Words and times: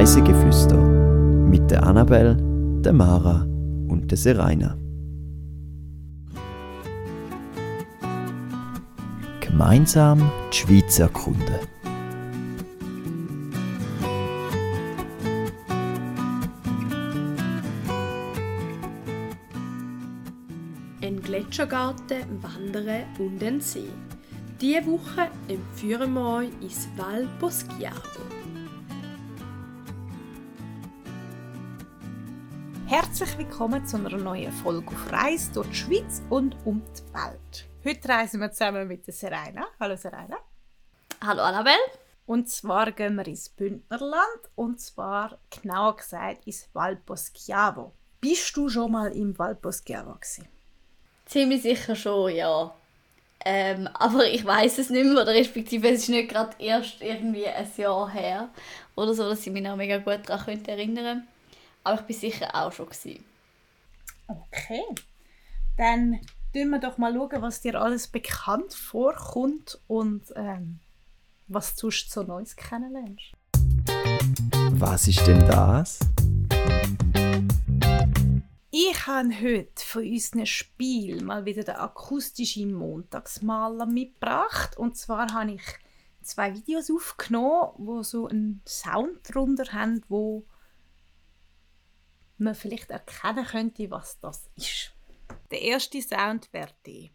Reisegeflüster 0.00 0.78
mit 0.78 1.70
der 1.70 1.82
Annabel, 1.82 2.34
der 2.82 2.94
Mara 2.94 3.42
und 3.86 4.10
der 4.10 4.16
Seraina. 4.16 4.78
Gemeinsam 9.40 10.30
die 10.50 10.56
Schweiz 10.56 10.98
erkunden. 10.98 11.54
Ein 21.02 21.20
Gletschergarten, 21.20 22.22
Wandern 22.40 23.04
und 23.18 23.44
ein 23.44 23.60
See. 23.60 23.90
Diese 24.62 24.86
Woche 24.86 25.28
entführen 25.46 26.14
wir 26.14 26.36
euch 26.38 26.48
ins 26.62 26.88
Val 26.96 27.28
Poschiavo. 27.38 28.39
Herzlich 32.90 33.38
willkommen 33.38 33.86
zu 33.86 33.98
einer 33.98 34.18
neuen 34.18 34.50
Folge 34.50 34.88
auf 34.88 35.12
Reise 35.12 35.52
durch 35.52 35.68
die 35.68 35.74
Schweiz 35.76 36.22
und 36.28 36.56
um 36.64 36.82
die 36.82 37.14
Welt. 37.14 37.68
Heute 37.84 38.08
reisen 38.08 38.40
wir 38.40 38.50
zusammen 38.50 38.88
mit 38.88 39.06
der 39.06 39.14
Serena. 39.14 39.68
Hallo 39.78 39.94
Serena. 39.94 40.38
Hallo 41.24 41.40
Annabelle. 41.40 41.76
Und 42.26 42.48
zwar 42.48 42.90
gehen 42.90 43.14
wir 43.14 43.28
ins 43.28 43.48
Bündnerland 43.48 44.40
und 44.56 44.80
zwar 44.80 45.38
genauer 45.50 45.98
gesagt 45.98 46.48
ins 46.48 46.68
Val 46.72 46.96
Poschiavo. 46.96 47.92
Bist 48.20 48.56
du 48.56 48.68
schon 48.68 48.90
mal 48.90 49.12
im 49.12 49.38
Val 49.38 49.54
Poschiavo 49.54 50.14
gewesen? 50.14 50.48
Ziemlich 51.26 51.62
sicher 51.62 51.94
schon, 51.94 52.34
ja. 52.34 52.74
Ähm, 53.44 53.88
aber 53.94 54.26
ich 54.26 54.44
weiß 54.44 54.78
es 54.78 54.90
nicht 54.90 55.04
mehr, 55.04 55.22
oder 55.22 55.28
respektive 55.28 55.88
es 55.90 56.02
ist 56.02 56.08
nicht 56.08 56.30
gerade 56.30 56.56
erst 56.58 57.00
irgendwie 57.02 57.46
ein 57.46 57.70
Jahr 57.76 58.10
her 58.10 58.48
oder 58.96 59.14
so, 59.14 59.28
dass 59.28 59.46
ich 59.46 59.52
mich 59.52 59.62
noch 59.62 59.76
mega 59.76 59.98
gut 59.98 60.28
daran 60.28 60.44
könnte 60.44 60.72
erinnern 60.72 61.28
Aber 61.82 62.00
ich 62.00 62.06
bin 62.06 62.16
sicher 62.16 62.54
auch 62.54 62.72
schon. 62.72 62.86
Gewesen. 62.86 63.24
Okay. 64.26 64.84
Dann 65.76 66.20
schauen 66.54 66.70
wir 66.70 66.78
doch 66.78 66.98
mal, 66.98 67.14
schauen, 67.14 67.42
was 67.42 67.62
dir 67.62 67.80
alles 67.80 68.08
bekannt 68.08 68.74
vorkommt 68.74 69.80
und 69.86 70.22
ähm, 70.36 70.80
was 71.48 71.76
du 71.76 71.90
so 71.90 72.22
Neues 72.22 72.54
kennenlernst. 72.54 73.32
Was 74.72 75.08
ist 75.08 75.26
denn 75.26 75.40
das? 75.40 75.98
Ich 78.70 79.06
habe 79.06 79.30
heute 79.40 79.84
von 79.84 80.02
unserem 80.02 80.46
Spiel 80.46 81.24
mal 81.24 81.44
wieder 81.44 81.64
den 81.64 81.76
akustischen 81.76 82.72
Montagsmaler 82.72 83.86
mitgebracht. 83.86 84.76
Und 84.76 84.96
zwar 84.96 85.32
habe 85.32 85.52
ich 85.52 85.62
zwei 86.22 86.54
Videos 86.54 86.90
aufgenommen, 86.90 87.72
wo 87.78 88.02
so 88.02 88.28
einen 88.28 88.62
Sound 88.66 89.18
drunter 89.24 89.72
haben, 89.72 90.02
wo 90.08 90.44
man 92.40 92.54
vielleicht 92.54 92.90
erkennen 92.90 93.44
könnte, 93.44 93.90
was 93.90 94.18
das 94.20 94.50
ist. 94.56 94.92
Der 95.50 95.62
erste 95.62 96.00
Sound 96.00 96.52
wäre 96.52 96.70
der. 96.86 97.10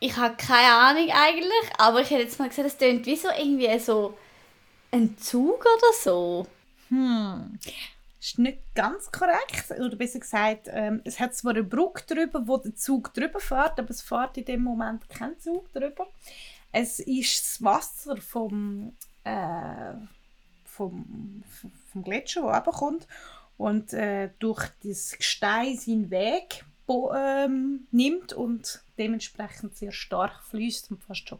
Ich 0.00 0.16
habe 0.18 0.36
keine 0.36 0.74
Ahnung 0.74 1.10
eigentlich, 1.10 1.70
aber 1.78 2.02
ich 2.02 2.10
hätte 2.10 2.24
jetzt 2.24 2.38
mal 2.38 2.48
gesagt, 2.48 2.68
es 2.68 2.76
klingt 2.76 3.06
wie 3.06 3.16
so 3.16 3.28
irgendwie 3.30 3.78
so 3.78 4.18
ein 4.90 5.16
Zug 5.16 5.60
oder 5.60 5.92
so. 5.98 6.46
Hm, 6.88 7.58
ist 8.24 8.38
nicht 8.38 8.74
ganz 8.74 9.12
korrekt. 9.12 9.70
Oder 9.70 9.96
besser 9.96 10.20
gesagt, 10.20 10.68
ähm, 10.70 11.02
es 11.04 11.20
hat 11.20 11.34
zwar 11.34 11.52
eine 11.52 11.62
Brücke 11.62 12.04
drüber, 12.06 12.46
wo 12.46 12.56
der 12.56 12.74
Zug 12.74 13.12
drüber 13.12 13.38
fährt, 13.38 13.78
aber 13.78 13.90
es 13.90 14.02
fährt 14.02 14.38
in 14.38 14.44
dem 14.46 14.62
Moment 14.62 15.08
kein 15.08 15.38
Zug 15.38 15.72
drüber. 15.72 16.06
Es 16.72 16.98
ist 17.00 17.42
das 17.42 17.62
Wasser 17.62 18.16
vom, 18.16 18.96
äh, 19.24 19.92
vom, 20.64 21.44
vom 21.92 22.02
Gletscher, 22.02 22.42
der 22.42 22.50
runterkommt 22.54 23.06
und 23.56 23.92
äh, 23.92 24.30
durch 24.38 24.68
das 24.82 25.16
Gestein 25.16 25.76
seinen 25.76 26.10
Weg 26.10 26.64
ähm, 26.88 27.86
nimmt 27.90 28.32
und 28.32 28.82
dementsprechend 28.98 29.76
sehr 29.76 29.92
stark 29.92 30.42
fließt 30.44 30.90
und 30.90 31.02
fast 31.02 31.28
schon 31.28 31.38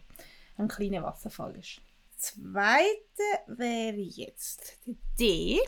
ein 0.56 0.69
kleiner 0.69 1.03
Wasserfall 1.03 1.56
ist. 1.56 1.81
Zweite 2.16 3.22
wäre 3.47 3.97
jetzt 3.97 4.78
der 4.87 4.95
D. 5.19 5.61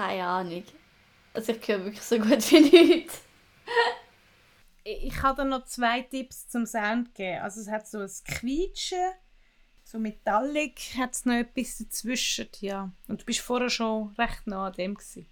Keine 0.00 0.24
Ahnung. 0.24 0.64
Also 1.34 1.52
ich 1.52 1.68
höre 1.68 1.84
wirklich 1.84 2.00
so 2.00 2.18
gut 2.18 2.50
wie 2.52 2.60
nichts. 2.60 3.20
ich 4.82 5.14
dir 5.14 5.44
noch 5.44 5.66
zwei 5.66 6.00
Tipps 6.00 6.48
zum 6.48 6.64
Sound 6.64 7.14
geben. 7.14 7.42
Also 7.42 7.60
es 7.60 7.68
hat 7.68 7.86
so 7.86 7.98
ein 7.98 8.10
Quietschen, 8.24 9.12
so 9.84 9.98
metallic 9.98 10.80
hat 10.96 11.12
es 11.12 11.26
noch 11.26 11.34
etwas 11.34 11.76
dazwischen, 11.76 12.48
ja. 12.60 12.90
Und 13.08 13.20
du 13.20 13.24
bist 13.26 13.40
vorher 13.40 13.68
schon 13.68 14.14
recht 14.16 14.46
nah 14.46 14.68
an 14.68 14.72
dem 14.72 14.94
gewesen. 14.94 15.26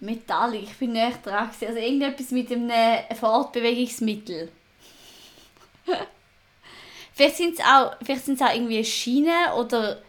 Metallic, 0.00 0.64
ich 0.64 0.76
bin 0.76 0.92
nicht 0.92 1.24
dran 1.24 1.48
gewesen. 1.48 1.68
Also 1.68 1.78
irgendetwas 1.78 2.30
mit 2.30 2.52
einem 2.52 3.16
Fortbewegungsmittel. 3.16 4.52
vielleicht 7.14 7.36
sind 7.38 7.58
es 7.58 7.64
auch, 7.64 7.96
vielleicht 8.04 8.26
sind's 8.26 8.42
auch 8.42 8.52
irgendwie 8.52 8.84
Schienen 8.84 9.52
oder 9.56 10.02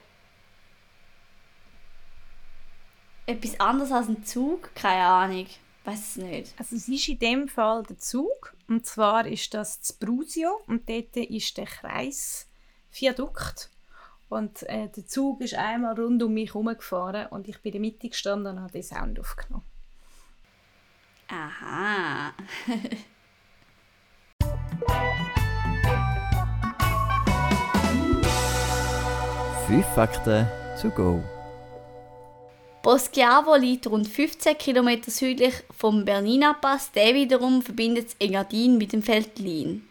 etwas 3.26 3.60
anderes 3.60 3.92
als 3.92 4.08
ein 4.08 4.26
Zug, 4.26 4.74
keine 4.76 5.06
Ahnung. 5.06 5.48
Weiß 5.86 6.00
es 6.00 6.16
nicht. 6.16 6.54
Also 6.58 6.76
es 6.76 6.88
ist 6.88 7.10
in 7.10 7.20
dem 7.20 7.48
Fall 7.48 7.84
der 7.84 7.98
Zug 7.98 8.56
und 8.70 8.86
zwar 8.86 9.28
ist 9.28 9.54
das 9.54 9.82
das 9.82 9.94
Brusio 9.94 10.62
und 10.68 10.88
dort 10.88 11.18
ist 11.18 11.58
der 11.58 11.66
Kreis 11.66 12.48
Viadukt 12.92 13.70
und 14.30 14.64
äh, 14.64 14.88
der 14.88 15.06
Zug 15.06 15.42
ist 15.42 15.56
einmal 15.56 16.00
rund 16.00 16.24
um 16.24 16.34
mich 16.34 16.54
herumgefahren 16.54 17.28
und 17.28 17.50
ich 17.50 17.62
bin 17.62 17.74
in 17.74 17.82
der 17.84 17.92
Mitte 17.92 18.10
gestanden 18.10 18.56
und 18.56 18.64
habe 18.64 18.72
den 18.72 18.84
Sound 18.84 19.20
aufgenommen. 19.20 19.66
Aha. 21.28 22.34
Fünf 29.68 29.86
Fakten 29.96 30.48
to 30.82 30.90
go. 30.90 31.24
Poschiavo 32.84 33.56
liegt 33.56 33.88
rund 33.88 34.10
15 34.10 34.58
km 34.58 34.90
südlich 35.08 35.54
vom 35.74 36.04
Bernina 36.04 36.52
Pass, 36.52 36.92
der 36.92 37.14
wiederum 37.14 37.62
verbindet 37.62 38.10
Engadin 38.20 38.78
mit 38.78 38.92
dem 38.92 39.08
Veltlin. 39.08 39.88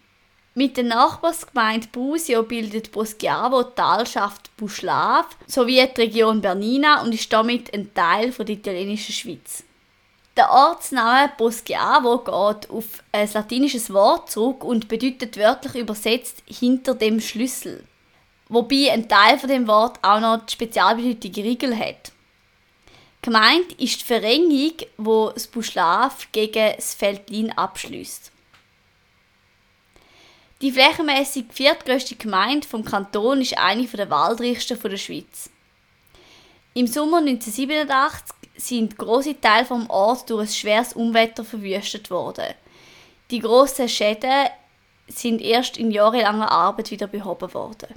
Mit 0.54 0.76
der 0.76 0.84
Nachbarsgemeinde 0.84 1.88
Busio 1.90 2.42
bildet 2.42 2.92
Poschiavo 2.92 3.62
die 3.62 3.74
Talschaft 3.76 4.54
Buschlav 4.58 5.24
sowie 5.46 5.88
die 5.96 6.00
Region 6.02 6.42
Bernina 6.42 7.00
und 7.00 7.14
ist 7.14 7.32
damit 7.32 7.72
ein 7.72 7.94
Teil 7.94 8.30
der 8.30 8.48
italienischen 8.50 9.14
Schweiz. 9.14 9.64
Der 10.36 10.50
Ortsname 10.50 11.32
Poschiavo 11.38 12.18
geht 12.18 12.68
auf 12.68 13.02
ein 13.10 13.32
latinisches 13.32 13.90
Wort 13.94 14.30
zurück 14.30 14.64
und 14.64 14.88
bedeutet 14.88 15.38
wörtlich 15.38 15.76
übersetzt 15.76 16.42
hinter 16.44 16.94
dem 16.94 17.22
Schlüssel. 17.22 17.84
Wobei 18.50 18.90
ein 18.92 19.08
Teil 19.08 19.38
von 19.38 19.48
dem 19.48 19.66
Wort 19.66 19.98
auch 20.02 20.20
noch 20.20 20.44
die 20.44 20.52
Spezialbedeutung 20.52 21.42
Riegel 21.42 21.74
hat. 21.78 22.12
Gemeint 23.24 23.70
ist 23.78 24.00
die 24.00 24.04
Verengung, 24.04 24.72
wo 24.96 25.30
das 25.30 25.46
Buschlav 25.46 26.26
gegen 26.32 26.74
das 26.74 27.00
Veltlin 27.00 27.52
abschließt. 27.52 28.32
Die 30.60 30.72
flächenmäßig 30.72 31.46
viertgrößte 31.52 32.16
Gemeinde 32.16 32.66
vom 32.66 32.84
Kanton 32.84 33.40
ist 33.40 33.56
eine 33.56 33.86
der 33.86 34.10
waldreichsten 34.10 34.76
der 34.80 34.96
Schweiz. 34.96 35.50
Im 36.74 36.88
Sommer 36.88 37.18
1987 37.18 38.34
sind 38.56 38.98
große 38.98 39.40
Teile 39.40 39.66
vom 39.66 39.88
Ort 39.88 40.28
durch 40.28 40.48
ein 40.48 40.52
schweres 40.52 40.92
Unwetter 40.92 41.44
verwüstet 41.44 42.10
worden. 42.10 42.54
Die 43.30 43.38
grossen 43.38 43.88
Schäden 43.88 44.48
sind 45.06 45.40
erst 45.40 45.76
in 45.76 45.92
jahrelanger 45.92 46.50
Arbeit 46.50 46.90
wieder 46.90 47.06
behoben 47.06 47.54
worden. 47.54 47.94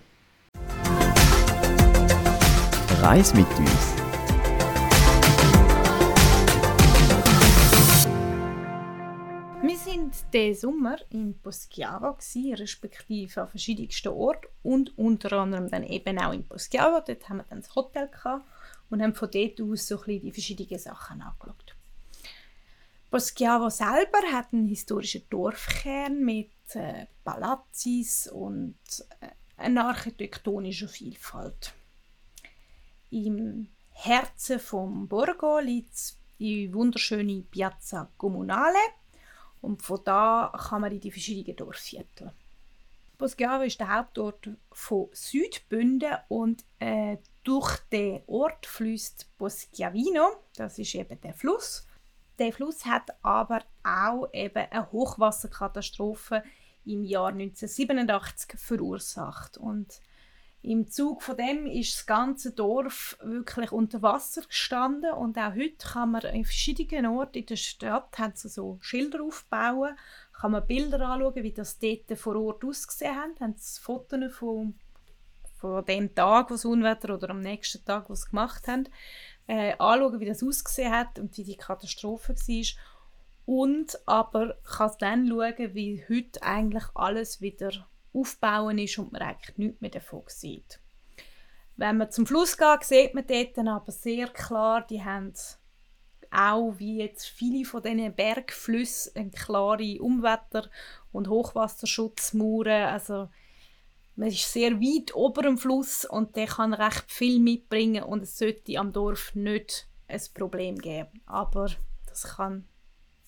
Reis 3.02 3.34
mit 3.34 3.48
uns. 3.58 3.95
Wir 9.68 9.78
sind 9.78 10.14
diesen 10.32 10.62
Sommer 10.62 10.98
in 11.10 11.40
Poschiavo, 11.40 12.20
respektive 12.54 13.42
an 13.42 13.48
verschiedensten 13.48 14.10
Orten 14.10 14.46
und 14.62 14.96
unter 14.96 15.34
anderem 15.34 15.72
dann 15.72 15.84
eben 15.84 16.20
auch 16.20 16.34
in 16.34 16.48
Poschiavo. 16.48 17.02
Dort 17.04 17.28
haben 17.28 17.38
wir 17.38 17.46
dann 17.50 17.62
das 17.62 17.74
Hotel 17.74 18.08
gehabt 18.08 18.46
und 18.92 19.02
haben 19.02 19.16
von 19.16 19.32
dort 19.32 19.60
aus 19.60 19.88
so 19.88 20.00
ein 20.04 20.22
die 20.22 20.32
verschiedenen 20.32 20.80
Sachen 20.80 21.20
angeschaut. 21.20 21.76
Poschiavo 23.10 23.72
selber 23.72 24.20
hat 24.32 24.54
einen 24.54 24.68
historischen 24.68 25.24
Dorfkern 25.32 26.24
mit 26.24 26.52
äh, 26.76 27.08
Palazzis 27.24 28.28
und 28.28 28.78
äh, 29.20 29.30
einer 29.58 29.88
architektonischen 29.88 30.90
Vielfalt. 30.90 31.74
Im 33.10 33.70
Herzen 33.90 34.60
vom 34.60 35.08
Borgo 35.08 35.58
liegt 35.58 36.18
die 36.38 36.72
wunderschöne 36.72 37.42
Piazza 37.50 38.12
Comunale 38.16 38.78
und 39.66 39.82
von 39.82 40.00
da 40.06 40.54
kann 40.70 40.82
man 40.82 40.92
in 40.92 41.00
die 41.00 41.12
verschiedenen 41.12 41.58
Dorfviertel. 41.58 42.32
Poschiavo 43.18 43.64
ist 43.64 43.80
der 43.80 43.94
Hauptort 43.96 44.50
von 44.72 45.10
Südbünden 45.12 46.18
und 46.28 46.64
äh, 46.80 47.18
durch 47.44 47.80
den 47.92 48.22
Ort 48.28 48.66
fließt 48.66 49.38
Poschiavino, 49.38 50.28
das 50.56 50.78
ist 50.78 50.94
eben 50.96 51.20
der 51.22 51.34
Fluss. 51.34 51.88
Der 52.38 52.52
Fluss 52.52 52.86
hat 52.86 53.16
aber 53.22 53.64
auch 53.84 54.28
eben 54.34 54.68
eine 54.70 54.92
Hochwasserkatastrophe 54.92 56.44
im 56.86 57.04
Jahr 57.04 57.30
1987 57.30 58.60
verursacht 58.60 59.58
und 59.58 60.02
im 60.66 60.90
Zug 60.90 61.22
von 61.22 61.38
dem 61.38 61.68
ist 61.68 61.96
das 61.96 62.06
ganze 62.06 62.52
Dorf 62.52 63.18
wirklich 63.22 63.72
unter 63.72 64.02
Wasser 64.02 64.42
gestanden 64.42 65.14
und 65.14 65.38
auch 65.38 65.54
heute 65.54 65.78
kann 65.78 66.12
man 66.12 66.24
in 66.24 66.44
verschiedenen 66.44 67.06
Orten 67.06 67.38
in 67.38 67.46
der 67.46 67.56
Stadt 67.56 68.18
haben 68.18 68.34
sie 68.36 68.50
so 68.50 68.78
Schilder 68.82 69.24
aufbauen, 69.24 69.96
kann 70.34 70.52
man 70.52 70.66
Bilder 70.66 71.02
anschauen, 71.02 71.44
wie 71.44 71.54
das 71.54 71.78
dort 71.80 72.18
vor 72.18 72.36
Ort 72.36 72.66
ausgesehen 72.66 73.16
hat, 73.16 73.40
haben 73.40 73.56
sie 73.58 73.80
Fotos 73.80 74.36
von, 74.36 74.76
von 75.58 75.86
dem 75.86 76.14
Tag, 76.16 76.50
wo 76.50 76.56
das 76.56 76.66
Unwetter 76.66 77.14
oder 77.14 77.30
am 77.30 77.42
nächsten 77.42 77.86
Tag, 77.86 78.10
wo 78.10 78.16
sie 78.16 78.30
gemacht 78.30 78.68
haben, 78.68 78.90
äh, 79.48 79.74
anschauen, 79.78 80.20
wie 80.20 80.26
das 80.26 80.44
ausgesehen 80.44 80.92
hat 80.92 81.20
und 81.20 81.38
wie 81.38 81.44
die 81.44 81.58
Katastrophe 81.58 82.34
war. 82.34 82.84
Und 83.46 84.00
aber 84.08 84.58
kann 84.64 84.92
dann 85.00 85.28
schauen, 85.28 85.76
wie 85.76 86.04
heute 86.10 86.42
eigentlich 86.42 86.86
alles 86.96 87.42
wieder 87.42 87.88
aufbauen 88.16 88.78
ist 88.78 88.98
und 88.98 89.12
man 89.12 89.22
eigentlich 89.22 89.58
nichts 89.58 89.82
mehr 89.82 89.92
davon 89.92 90.24
sieht. 90.28 90.80
Wenn 91.78 91.98
man 91.98 92.12
zum 92.12 92.26
Fluss 92.26 92.58
geht, 92.58 92.84
sieht 92.84 93.14
man 93.14 93.28
dort 93.28 93.58
aber 93.58 93.92
sehr 93.92 94.28
klar, 94.28 94.86
die 94.88 95.04
haben 95.04 95.34
auch 96.32 96.74
wie 96.78 96.98
jetzt 96.98 97.28
viele 97.28 97.66
von 97.66 97.82
diesen 97.82 98.14
Bergflüssen 98.14 99.16
eine 99.16 99.32
klare 99.32 100.02
Umwetter- 100.02 100.70
und 101.12 101.30
Hochwasserschutzmauern. 101.30 102.90
Also 102.90 103.30
man 104.16 104.30
ist 104.30 104.52
sehr 104.52 104.80
weit 104.80 105.16
ober 105.16 105.44
dem 105.44 105.58
Fluss 105.58 106.06
und 106.06 106.36
der 106.36 106.48
kann 106.48 106.74
recht 106.74 107.12
viel 107.12 107.40
mitbringen 107.40 108.04
und 108.04 108.24
es 108.24 108.38
sollte 108.38 108.78
am 108.78 108.94
Dorf 108.94 109.36
nicht 109.36 109.88
ein 110.08 110.22
Problem 110.34 110.78
geben. 110.78 111.22
Aber 111.26 111.70
das 112.08 112.24
kann, 112.24 112.68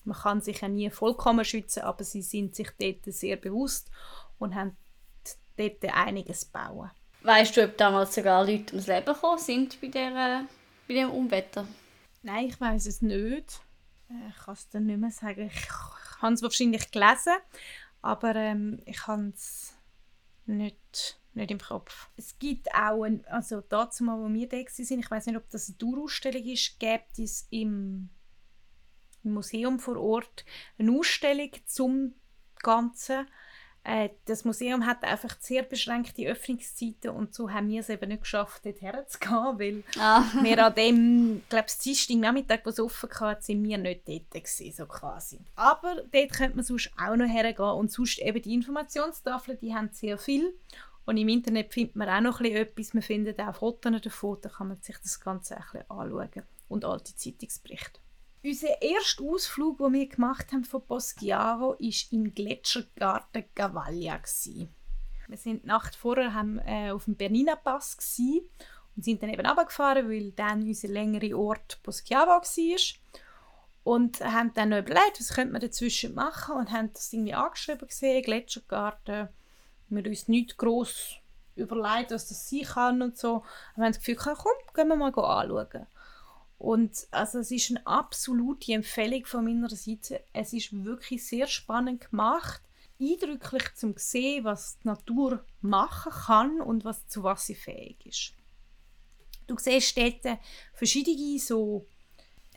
man 0.04 0.16
kann 0.16 0.40
sich 0.40 0.60
ja 0.60 0.68
nie 0.68 0.90
vollkommen 0.90 1.44
schützen, 1.44 1.82
aber 1.82 2.04
sie 2.04 2.22
sind 2.22 2.54
sich 2.54 2.70
dort 2.78 3.04
sehr 3.04 3.36
bewusst 3.36 3.90
und 4.38 4.54
haben 4.54 4.76
dort 5.56 5.84
einiges 5.84 6.44
bauen. 6.44 6.90
Weißt 7.22 7.56
du, 7.56 7.64
ob 7.64 7.76
damals 7.76 8.14
sogar 8.14 8.44
Leute 8.44 8.74
ums 8.74 8.86
Leben 8.86 9.06
gekommen 9.06 9.38
sind 9.38 9.80
bei, 9.80 9.88
der, 9.88 10.44
bei 10.86 10.94
dem 10.94 11.10
Unwetter? 11.10 11.66
Nein, 12.22 12.46
ich 12.46 12.60
weiß 12.60 12.86
es 12.86 13.02
nicht. 13.02 13.60
Äh, 14.08 14.28
ich 14.30 14.44
kann 14.44 14.54
es 14.54 14.68
dir 14.68 14.80
nicht 14.80 14.98
mehr 14.98 15.10
sagen. 15.10 15.50
Ich 15.52 15.68
habe 16.22 16.34
es 16.34 16.42
wahrscheinlich 16.42 16.90
gelesen, 16.90 17.34
aber 18.02 18.34
ähm, 18.36 18.80
ich 18.86 19.06
habe 19.06 19.32
es 19.34 19.74
nicht, 20.46 21.20
nicht 21.34 21.50
im 21.50 21.58
Kopf. 21.58 22.08
Es 22.16 22.38
gibt 22.38 22.72
auch, 22.74 23.02
ein, 23.02 23.24
also 23.26 23.60
dazu 23.60 24.04
mal, 24.04 24.18
wo 24.18 24.32
wir 24.32 24.48
da 24.48 24.58
sind, 24.68 25.00
ich 25.00 25.10
weiß 25.10 25.26
nicht, 25.26 25.36
ob 25.36 25.48
das 25.50 25.68
eine 25.68 25.78
Tourausstellung 25.78 26.44
ist, 26.44 26.78
gibt 26.78 27.18
es 27.18 27.46
im, 27.50 28.08
im 29.22 29.34
Museum 29.34 29.78
vor 29.78 29.96
Ort 29.96 30.44
eine 30.78 30.92
Ausstellung 30.92 31.50
zum 31.66 32.14
Ganzen 32.60 33.26
das 34.26 34.44
Museum 34.44 34.84
hat 34.84 35.02
einfach 35.02 35.36
sehr 35.40 35.62
beschränkte 35.62 36.26
Öffnungszeiten 36.26 37.10
und 37.10 37.34
so 37.34 37.50
haben 37.50 37.68
wir 37.68 37.80
es 37.80 37.88
eben 37.88 38.08
nicht 38.08 38.22
geschafft, 38.22 38.66
dort 38.66 38.82
herzugehen, 38.82 39.58
weil 39.58 39.82
ah. 39.98 40.24
wir 40.42 40.64
an 40.64 40.74
dem, 40.74 41.42
glaube 41.48 41.66
ich, 41.68 41.78
Dienstag 41.78 42.16
Nachmittag, 42.16 42.66
wo 42.66 42.70
es 42.70 42.80
offen 42.80 43.08
war, 43.18 43.40
sind 43.40 43.64
wir 43.64 43.78
nicht 43.78 44.06
dort 44.06 44.30
gewesen, 44.30 44.72
so 44.72 44.86
quasi. 44.86 45.40
Aber 45.56 46.02
dort 46.12 46.32
könnte 46.32 46.56
man 46.56 46.64
sonst 46.64 46.90
auch 46.98 47.16
noch 47.16 47.26
hergehen 47.28 47.70
und 47.70 47.90
sonst 47.90 48.18
eben 48.18 48.42
die 48.42 48.54
Informationstafeln, 48.54 49.58
die 49.58 49.74
haben 49.74 49.88
sehr 49.92 50.18
viel 50.18 50.52
und 51.06 51.16
im 51.16 51.28
Internet 51.28 51.72
findet 51.72 51.96
man 51.96 52.10
auch 52.10 52.20
noch 52.20 52.40
etwas, 52.42 52.92
man 52.92 53.02
findet 53.02 53.40
auch 53.40 53.54
Fotos 53.54 54.02
davon, 54.02 54.38
da 54.42 54.50
kann 54.50 54.68
man 54.68 54.82
sich 54.82 54.98
das 54.98 55.18
Ganze 55.18 55.56
ein 55.56 55.62
bisschen 55.72 55.90
anschauen 55.90 56.42
und 56.68 56.84
alte 56.84 57.16
Zeitungsberichte. 57.16 58.00
Unser 58.48 58.80
erster 58.80 59.24
Ausflug, 59.24 59.76
den 59.76 59.92
wir 59.92 60.08
gemacht 60.08 60.52
haben 60.52 60.64
von 60.64 60.80
Poschiavo, 60.80 61.72
war 61.72 62.12
im 62.12 62.32
Gletschergarten 62.32 63.44
Gavaglia. 63.54 64.18
Wir 65.26 65.36
sind 65.36 65.64
die 65.64 65.66
Nacht 65.66 65.94
vorher 65.94 66.32
haben, 66.32 66.58
äh, 66.60 66.90
auf 66.90 67.04
dem 67.04 67.14
Bernina 67.14 67.56
Pass 67.56 67.98
und 68.96 69.04
sind 69.04 69.22
dann 69.22 69.28
eben 69.28 69.44
runtergefahren, 69.44 70.08
weil 70.08 70.32
dann 70.32 70.62
unser 70.62 70.88
längerer 70.88 71.38
Ort 71.38 71.78
Poschiavo 71.82 72.30
war. 72.30 72.78
Und 73.84 74.20
haben 74.22 74.54
dann 74.54 74.70
noch 74.70 74.78
überlegt, 74.78 75.20
was 75.20 75.34
könnte 75.34 75.52
man 75.52 75.60
dazwischen 75.60 76.14
machen 76.14 76.54
und 76.54 76.72
haben 76.72 76.90
das 76.94 77.12
irgendwie 77.12 77.34
angeschrieben 77.34 77.86
gesehen, 77.86 78.22
Gletschergarten. 78.22 79.28
Wir 79.90 80.02
haben 80.02 80.08
uns 80.08 80.26
nicht 80.26 80.56
gross 80.56 81.16
überlegt, 81.54 82.12
was 82.12 82.28
das 82.28 82.48
sein 82.48 82.62
kann 82.62 83.02
und 83.02 83.18
so. 83.18 83.44
Wir 83.74 83.84
haben 83.84 83.92
das 83.92 83.98
Gefühl, 84.02 84.16
komm, 84.16 84.52
gehen 84.72 84.88
wir 84.88 84.96
mal 84.96 85.08
anschauen. 85.08 85.86
Und 86.58 87.06
also 87.12 87.38
es 87.38 87.50
ist 87.52 87.70
eine 87.70 87.86
absolute 87.86 88.72
Empfehlung 88.72 89.24
von 89.24 89.44
meiner 89.44 89.70
Seite. 89.70 90.22
Es 90.32 90.52
ist 90.52 90.84
wirklich 90.84 91.24
sehr 91.24 91.46
spannend 91.46 92.10
gemacht, 92.10 92.60
eindrücklich 93.00 93.74
zum 93.74 93.94
sehen, 93.96 94.44
was 94.44 94.78
die 94.80 94.88
Natur 94.88 95.44
machen 95.60 96.12
kann 96.12 96.60
und 96.60 96.84
was, 96.84 97.06
zu 97.06 97.22
was 97.22 97.46
sie 97.46 97.54
fähig 97.54 98.04
ist. 98.04 98.32
Du 99.46 99.56
siehst 99.56 99.96
dort 99.96 100.38
verschiedene 100.74 101.38
so 101.38 101.86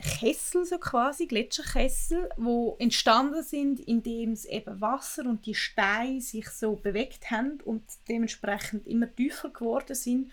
Kessel, 0.02 0.64
so 0.64 0.78
quasi, 0.78 1.26
Gletscherkessel, 1.26 2.28
wo 2.36 2.76
entstanden 2.80 3.42
sind, 3.44 3.78
indem 3.78 4.32
es 4.32 4.44
eben 4.46 4.80
Wasser 4.80 5.24
und 5.26 5.46
die 5.46 5.54
Steine 5.54 6.20
sich 6.20 6.48
so 6.48 6.74
bewegt 6.74 7.30
haben 7.30 7.60
und 7.64 7.84
dementsprechend 8.08 8.86
immer 8.88 9.14
tiefer 9.14 9.50
geworden 9.50 9.94
sind. 9.94 10.32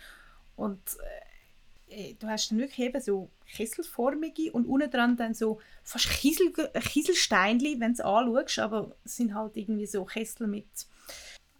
Und 0.56 0.81
äh, 0.95 1.29
du 2.19 2.27
hast 2.27 2.51
dann 2.51 2.59
wirklich 2.59 2.80
eben 2.80 3.01
so 3.01 3.30
kesselformige 3.47 4.51
und 4.51 4.65
unten 4.65 4.91
dran 4.91 5.18
dann 5.18 5.33
so 5.33 5.59
fast 5.83 6.09
Kiesel, 6.09 6.51
Kieselsteinchen, 6.51 7.80
wenn 7.80 7.94
du 7.94 8.01
es 8.01 8.01
anschaust, 8.01 8.59
aber 8.59 8.95
es 9.03 9.15
sind 9.15 9.33
halt 9.33 9.57
irgendwie 9.57 9.88
so 9.88 10.06
Kessel 10.06 10.47
mit 10.47 10.68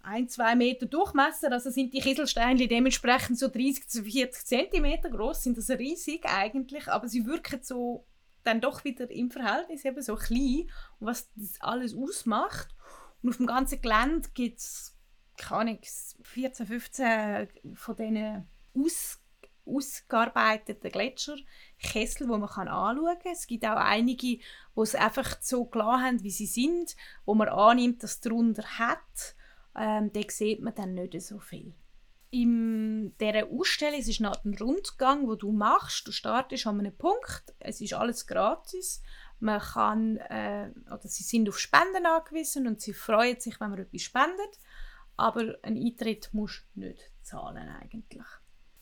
ein, 0.02 0.30
zwei 0.30 0.56
Meter 0.56 0.86
Durchmesser, 0.86 1.52
also 1.52 1.70
sind 1.70 1.94
die 1.94 2.00
Kieselsteinchen 2.00 2.70
dementsprechend 2.70 3.38
so 3.38 3.48
30 3.48 3.90
zu 3.90 4.04
40 4.04 4.46
Zentimeter 4.46 5.10
groß, 5.10 5.44
sind 5.44 5.58
das 5.58 5.70
riesig 5.70 6.26
eigentlich, 6.26 6.88
aber 6.88 7.08
sie 7.08 7.26
wirken 7.26 7.62
so 7.62 8.06
dann 8.44 8.62
doch 8.62 8.84
wieder 8.84 9.10
im 9.12 9.32
Verhältnis 9.32 9.86
eben 9.86 10.02
so 10.02 10.16
klein 10.16 10.70
und 11.00 11.08
was 11.08 11.30
das 11.36 11.60
alles 11.60 11.94
ausmacht. 11.96 12.70
Und 13.22 13.30
auf 13.30 13.38
dem 13.38 13.48
ganzen 13.48 13.82
Gelände 13.82 14.30
gibt 14.34 14.60
es, 14.60 14.96
keine 15.38 15.62
Ahnung, 15.62 15.80
14, 16.24 16.66
15 16.66 17.48
von 17.76 17.96
diesen 17.96 18.48
aus 18.74 19.20
ausgearbeiteten 19.76 20.92
Gletscherkessel, 20.92 22.28
wo 22.28 22.38
man 22.38 22.50
anschauen 22.50 23.20
kann. 23.22 23.32
Es 23.32 23.48
gibt 23.48 23.66
auch 23.66 23.78
einige, 23.78 24.38
die 24.38 24.42
es 24.76 24.96
einfach 24.96 25.38
so 25.42 25.66
klar 25.66 26.02
haben, 26.02 26.24
wie 26.24 26.32
sie 26.32 26.48
sind, 26.48 26.96
wo 27.26 27.36
man 27.36 27.50
annimmt, 27.50 28.04
dass 28.04 28.14
es 28.14 28.20
darunter 28.22 28.64
hat. 28.80 29.36
Ähm, 29.76 30.12
da 30.12 30.22
sieht 30.28 30.62
man 30.62 30.76
dann 30.76 30.94
nicht 30.94 31.22
so 31.22 31.40
viel. 31.40 31.74
In 32.32 33.16
dieser 33.20 33.48
Ausstellung 33.48 34.00
es 34.00 34.08
ist 34.08 34.22
noch 34.22 34.44
ein 34.46 34.56
Rundgang, 34.56 35.28
wo 35.28 35.36
du 35.36 35.52
machst. 35.52 36.08
Du 36.08 36.12
startest 36.12 36.68
an 36.68 36.80
einem 36.80 36.96
Punkt. 36.96 37.56
Es 37.60 37.82
ist 37.82 37.94
alles 37.94 38.28
gratis. 38.28 39.02
Man 39.40 39.60
kann, 39.60 40.18
äh, 40.18 40.70
oder 40.88 41.08
sie 41.08 41.24
sind 41.24 41.50
auf 41.50 41.58
Spenden 41.58 42.06
angewiesen 42.06 42.68
und 42.68 42.82
sie 42.82 42.94
freuen 42.94 43.40
sich, 43.40 43.60
wenn 43.60 43.72
man 43.72 43.80
etwas 43.80 44.02
spendet. 44.02 44.60
Aber 45.18 45.56
einen 45.64 45.84
Eintritt 45.84 46.30
musst 46.34 46.66
du 46.76 46.82
nicht 46.82 47.12
zahlen 47.24 47.68
eigentlich. 47.68 48.26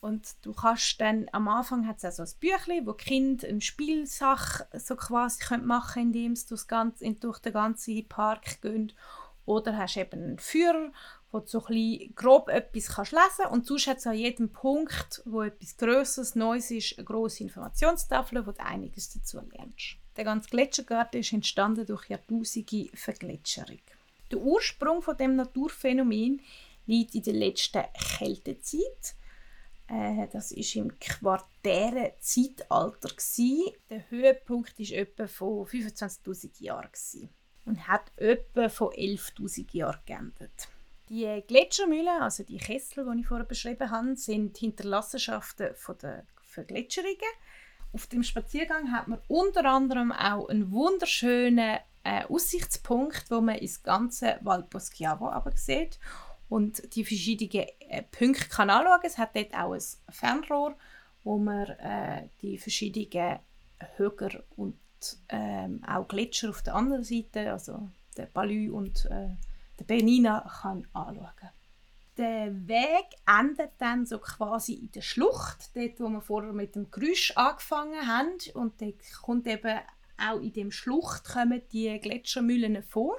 Und 0.00 0.36
du 0.42 0.52
kannst 0.52 1.00
dann, 1.00 1.28
am 1.32 1.48
Anfang 1.48 1.86
hat 1.86 1.98
es 1.98 2.04
auch 2.04 2.12
so 2.12 2.22
ein 2.22 2.40
Büchlein, 2.40 2.86
wo 2.86 2.92
Kinder 2.92 3.48
eine 3.48 3.60
Spielsach 3.60 4.60
so 4.72 4.94
quasi 4.94 5.56
machen 5.58 5.92
können, 5.94 6.14
indem 6.14 6.36
sie 6.36 6.56
ganze, 6.66 7.12
durch 7.14 7.38
den 7.40 7.52
ganzen 7.52 8.08
Park 8.08 8.60
gehen. 8.62 8.92
Oder 9.44 9.76
hast 9.76 9.96
eben 9.96 10.22
einen 10.22 10.38
Führer, 10.38 10.92
wo 11.32 11.40
du 11.40 11.46
so 11.46 11.64
ein 11.66 12.12
grob 12.14 12.48
etwas 12.48 12.88
kannst 12.88 13.12
lesen 13.12 13.24
kannst. 13.38 13.52
Und 13.52 13.66
sonst 13.66 13.86
hat 13.86 13.98
es 13.98 14.06
an 14.06 14.14
jedem 14.14 14.52
Punkt, 14.52 15.22
wo 15.24 15.42
etwas 15.42 15.76
Größeres, 15.76 16.34
Neues 16.36 16.70
ist, 16.70 16.98
eine 16.98 17.04
grosse 17.04 17.42
Informationstafel, 17.44 18.46
wo 18.46 18.52
du 18.52 18.64
einiges 18.64 19.10
dazu 19.10 19.40
lernst. 19.40 19.96
Der 20.16 20.24
ganze 20.24 20.50
Gletschergarten 20.50 21.20
ist 21.20 21.32
entstanden 21.32 21.86
durch 21.86 22.08
jahrtausende 22.08 22.88
Vergletscherung. 22.94 23.80
Der 24.30 24.38
Ursprung 24.38 25.00
von 25.00 25.16
dem 25.16 25.36
Naturphänomen 25.36 26.42
liegt 26.86 27.14
in 27.14 27.22
der 27.22 27.34
letzten 27.34 27.84
Kältezeit. 28.18 29.14
Äh, 29.88 30.28
das 30.32 30.52
war 30.52 30.82
im 30.82 30.98
quartären 30.98 32.12
Zeitalter. 32.20 33.08
Gewesen. 33.08 33.72
Der 33.90 34.10
Höhepunkt 34.10 34.78
war 34.78 34.96
etwa 34.96 35.26
von 35.26 35.66
25.000 35.66 36.62
Jahren 36.62 36.90
und 37.64 37.88
hat 37.88 38.12
etwa 38.16 38.68
von 38.68 38.88
11.000 38.88 39.76
Jahren 39.76 40.00
geendet. 40.06 40.68
Die 41.08 41.42
Gletschermühlen, 41.46 42.20
also 42.20 42.42
die 42.42 42.58
Kessel, 42.58 43.06
die 43.10 43.20
ich 43.20 43.26
vorher 43.26 43.46
beschrieben 43.46 43.90
habe, 43.90 44.14
sind 44.16 44.58
Hinterlassenschaften 44.58 45.74
von 45.74 45.96
der 45.98 46.26
Vergletscherungen. 46.42 47.16
Auf 47.92 48.06
dem 48.06 48.22
Spaziergang 48.22 48.92
hat 48.92 49.08
man 49.08 49.20
unter 49.28 49.64
anderem 49.64 50.12
auch 50.12 50.48
einen 50.48 50.70
wunderschönen 50.70 51.78
äh, 52.04 52.24
Aussichtspunkt, 52.28 53.30
wo 53.30 53.40
man 53.40 53.56
ins 53.56 53.82
ganze 53.82 54.38
Val 54.42 54.64
Poschiavo 54.64 55.32
sieht 55.54 55.98
und 56.48 56.94
die 56.94 57.04
verschiedenen 57.04 57.66
äh, 57.80 58.02
Punkte 58.02 58.48
kann 58.48 58.70
anschauen. 58.70 59.00
Es 59.02 59.18
hat 59.18 59.36
dort 59.36 59.54
auch 59.54 59.72
ein 59.72 59.82
Fernrohr, 60.10 60.76
wo 61.24 61.38
man 61.38 61.68
äh, 61.68 62.28
die 62.40 62.58
verschiedenen 62.58 63.40
Höger 63.96 64.42
und 64.56 64.76
ähm, 65.28 65.82
auch 65.86 66.08
Gletscher 66.08 66.50
auf 66.50 66.62
der 66.62 66.74
anderen 66.74 67.04
Seite, 67.04 67.52
also 67.52 67.88
der 68.16 68.26
Balü 68.26 68.70
und 68.70 69.06
äh, 69.06 69.36
der 69.78 69.84
Bernina, 69.84 70.40
kann 70.60 70.86
anschauen. 70.92 71.50
Der 72.16 72.66
Weg 72.66 73.06
endet 73.26 73.70
dann 73.78 74.04
so 74.04 74.18
quasi 74.18 74.74
in 74.74 74.90
der 74.90 75.02
Schlucht, 75.02 75.76
dort 75.76 76.00
wo 76.00 76.08
wir 76.08 76.20
vorher 76.20 76.52
mit 76.52 76.74
dem 76.74 76.90
Geräusch 76.90 77.32
angefangen 77.36 78.08
haben 78.08 78.38
und 78.54 78.80
dort 78.80 79.00
kommt 79.22 79.46
eben 79.46 79.78
auch 80.20 80.40
in 80.40 80.52
dem 80.52 80.72
Schlucht 80.72 81.24
kommen 81.24 81.62
die 81.70 81.96
Gletschermühlen 82.00 82.82
vor 82.82 83.16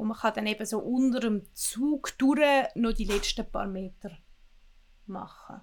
und 0.00 0.08
man 0.08 0.16
kann 0.16 0.32
dann 0.34 0.46
eben 0.46 0.64
so 0.64 0.78
unter 0.78 1.20
dem 1.20 1.42
Zug 1.52 2.16
durch 2.16 2.40
noch 2.74 2.94
die 2.94 3.04
letzten 3.04 3.44
paar 3.44 3.66
Meter 3.66 4.10
machen. 5.04 5.60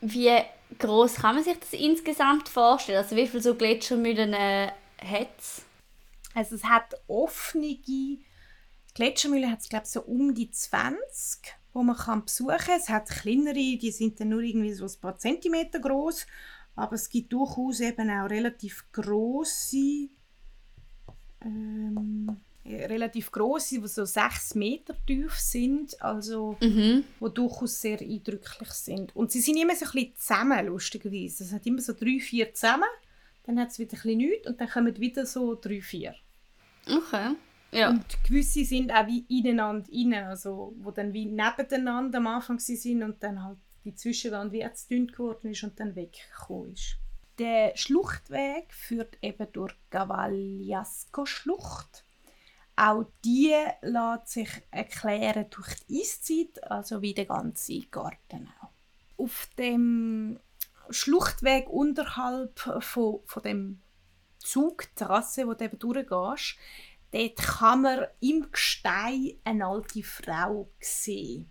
Wie 0.00 0.34
groß 0.78 1.16
kann 1.16 1.34
man 1.34 1.44
sich 1.44 1.58
das 1.58 1.74
insgesamt 1.74 2.48
vorstellen? 2.48 3.02
Also 3.02 3.16
wie 3.16 3.26
viele 3.26 3.42
so 3.42 3.54
Gletschermühlen 3.54 4.32
äh, 4.32 4.72
hat 4.96 5.38
es? 5.38 5.62
Also 6.32 6.54
es 6.54 6.64
hat 6.64 6.94
offene 7.06 7.78
Gletschermühlen 8.94 9.50
hat 9.50 9.60
es 9.60 9.68
glaube 9.68 9.86
so 9.86 10.00
um 10.04 10.34
die 10.34 10.50
20, 10.50 11.54
wo 11.74 11.82
man 11.82 11.98
kann 11.98 12.24
besuchen 12.24 12.56
kann. 12.56 12.80
Es 12.80 12.88
hat 12.88 13.10
kleinere, 13.10 13.76
die 13.76 13.90
sind 13.90 14.18
dann 14.20 14.30
nur 14.30 14.40
irgendwie 14.40 14.72
so 14.72 14.86
ein 14.86 15.00
paar 15.02 15.18
Zentimeter 15.18 15.80
groß, 15.80 16.26
aber 16.76 16.94
es 16.94 17.10
gibt 17.10 17.34
durchaus 17.34 17.80
eben 17.80 18.08
auch 18.08 18.30
relativ 18.30 18.86
große 18.90 20.08
ähm, 21.42 22.40
relativ 22.76 23.30
groß 23.30 23.68
die 23.68 23.86
so 23.86 24.04
sechs 24.04 24.54
Meter 24.54 24.94
tief 25.06 25.34
sind, 25.34 26.00
also 26.02 26.56
mhm. 26.60 27.04
wo 27.18 27.28
durchaus 27.28 27.80
sehr 27.80 28.00
eindrücklich 28.00 28.70
sind. 28.70 29.14
Und 29.14 29.30
sie 29.30 29.40
sind 29.40 29.56
immer 29.56 29.74
so 29.74 29.86
ein 29.86 29.92
bisschen 29.92 30.16
zusammen, 30.16 30.66
lustigerweise. 30.66 31.44
Es 31.44 31.52
hat 31.52 31.66
immer 31.66 31.80
so 31.80 31.92
drei, 31.92 32.18
vier 32.20 32.52
zusammen, 32.54 32.88
dann 33.44 33.58
hat 33.58 33.70
es 33.70 33.78
wieder 33.78 33.92
ein 33.92 34.02
bisschen 34.02 34.18
nichts 34.18 34.48
und 34.48 34.60
dann 34.60 34.68
kommen 34.68 34.96
wieder 34.98 35.26
so 35.26 35.54
drei, 35.54 35.80
vier. 35.80 36.14
Okay. 36.86 37.34
Ja. 37.72 37.90
Und 37.90 38.04
gewisse 38.24 38.64
sind 38.64 38.90
auch 38.90 39.06
wie 39.06 39.24
ineinander 39.28 39.88
rein, 39.92 40.14
also 40.14 40.74
wo 40.78 40.90
dann 40.90 41.12
wie 41.12 41.26
nebeneinander 41.26 42.18
am 42.18 42.26
Anfang 42.26 42.58
sind 42.58 43.00
und 43.02 43.22
dann 43.22 43.44
halt 43.44 43.58
die 43.84 43.94
Zwischenwand 43.94 44.52
wie 44.52 44.66
dünn 44.90 45.06
geworden 45.06 45.50
ist 45.50 45.62
und 45.62 45.78
dann 45.78 45.94
weggekommen 45.94 46.72
ist. 46.74 46.96
Der 47.38 47.76
Schluchtweg 47.76 48.74
führt 48.74 49.18
eben 49.22 49.46
durch 49.52 49.72
Gavagliasco-Schlucht 49.90 52.04
auch 52.80 53.04
die 53.24 53.54
lässt 53.82 54.28
sich 54.28 54.48
erklären 54.70 55.46
durch 55.50 55.74
die 55.86 56.00
Eiszeit, 56.00 56.70
also 56.70 57.02
wie 57.02 57.12
der 57.12 57.26
ganze 57.26 57.80
Garten 57.80 58.48
auch. 58.60 58.70
Auf 59.22 59.48
dem 59.58 60.40
Schluchtweg 60.88 61.68
unterhalb 61.68 62.58
von, 62.80 63.20
von 63.26 63.42
dem 63.42 63.82
Zugtrasse, 64.38 65.46
wo 65.46 65.52
du 65.52 65.64
eben 65.64 65.78
durchgehst, 65.78 66.56
dort 67.10 67.36
kann 67.36 67.82
man 67.82 68.06
im 68.20 68.50
Gestein 68.50 69.34
eine 69.44 69.66
alte 69.66 70.02
Frau 70.02 70.70
sehen. 70.80 71.50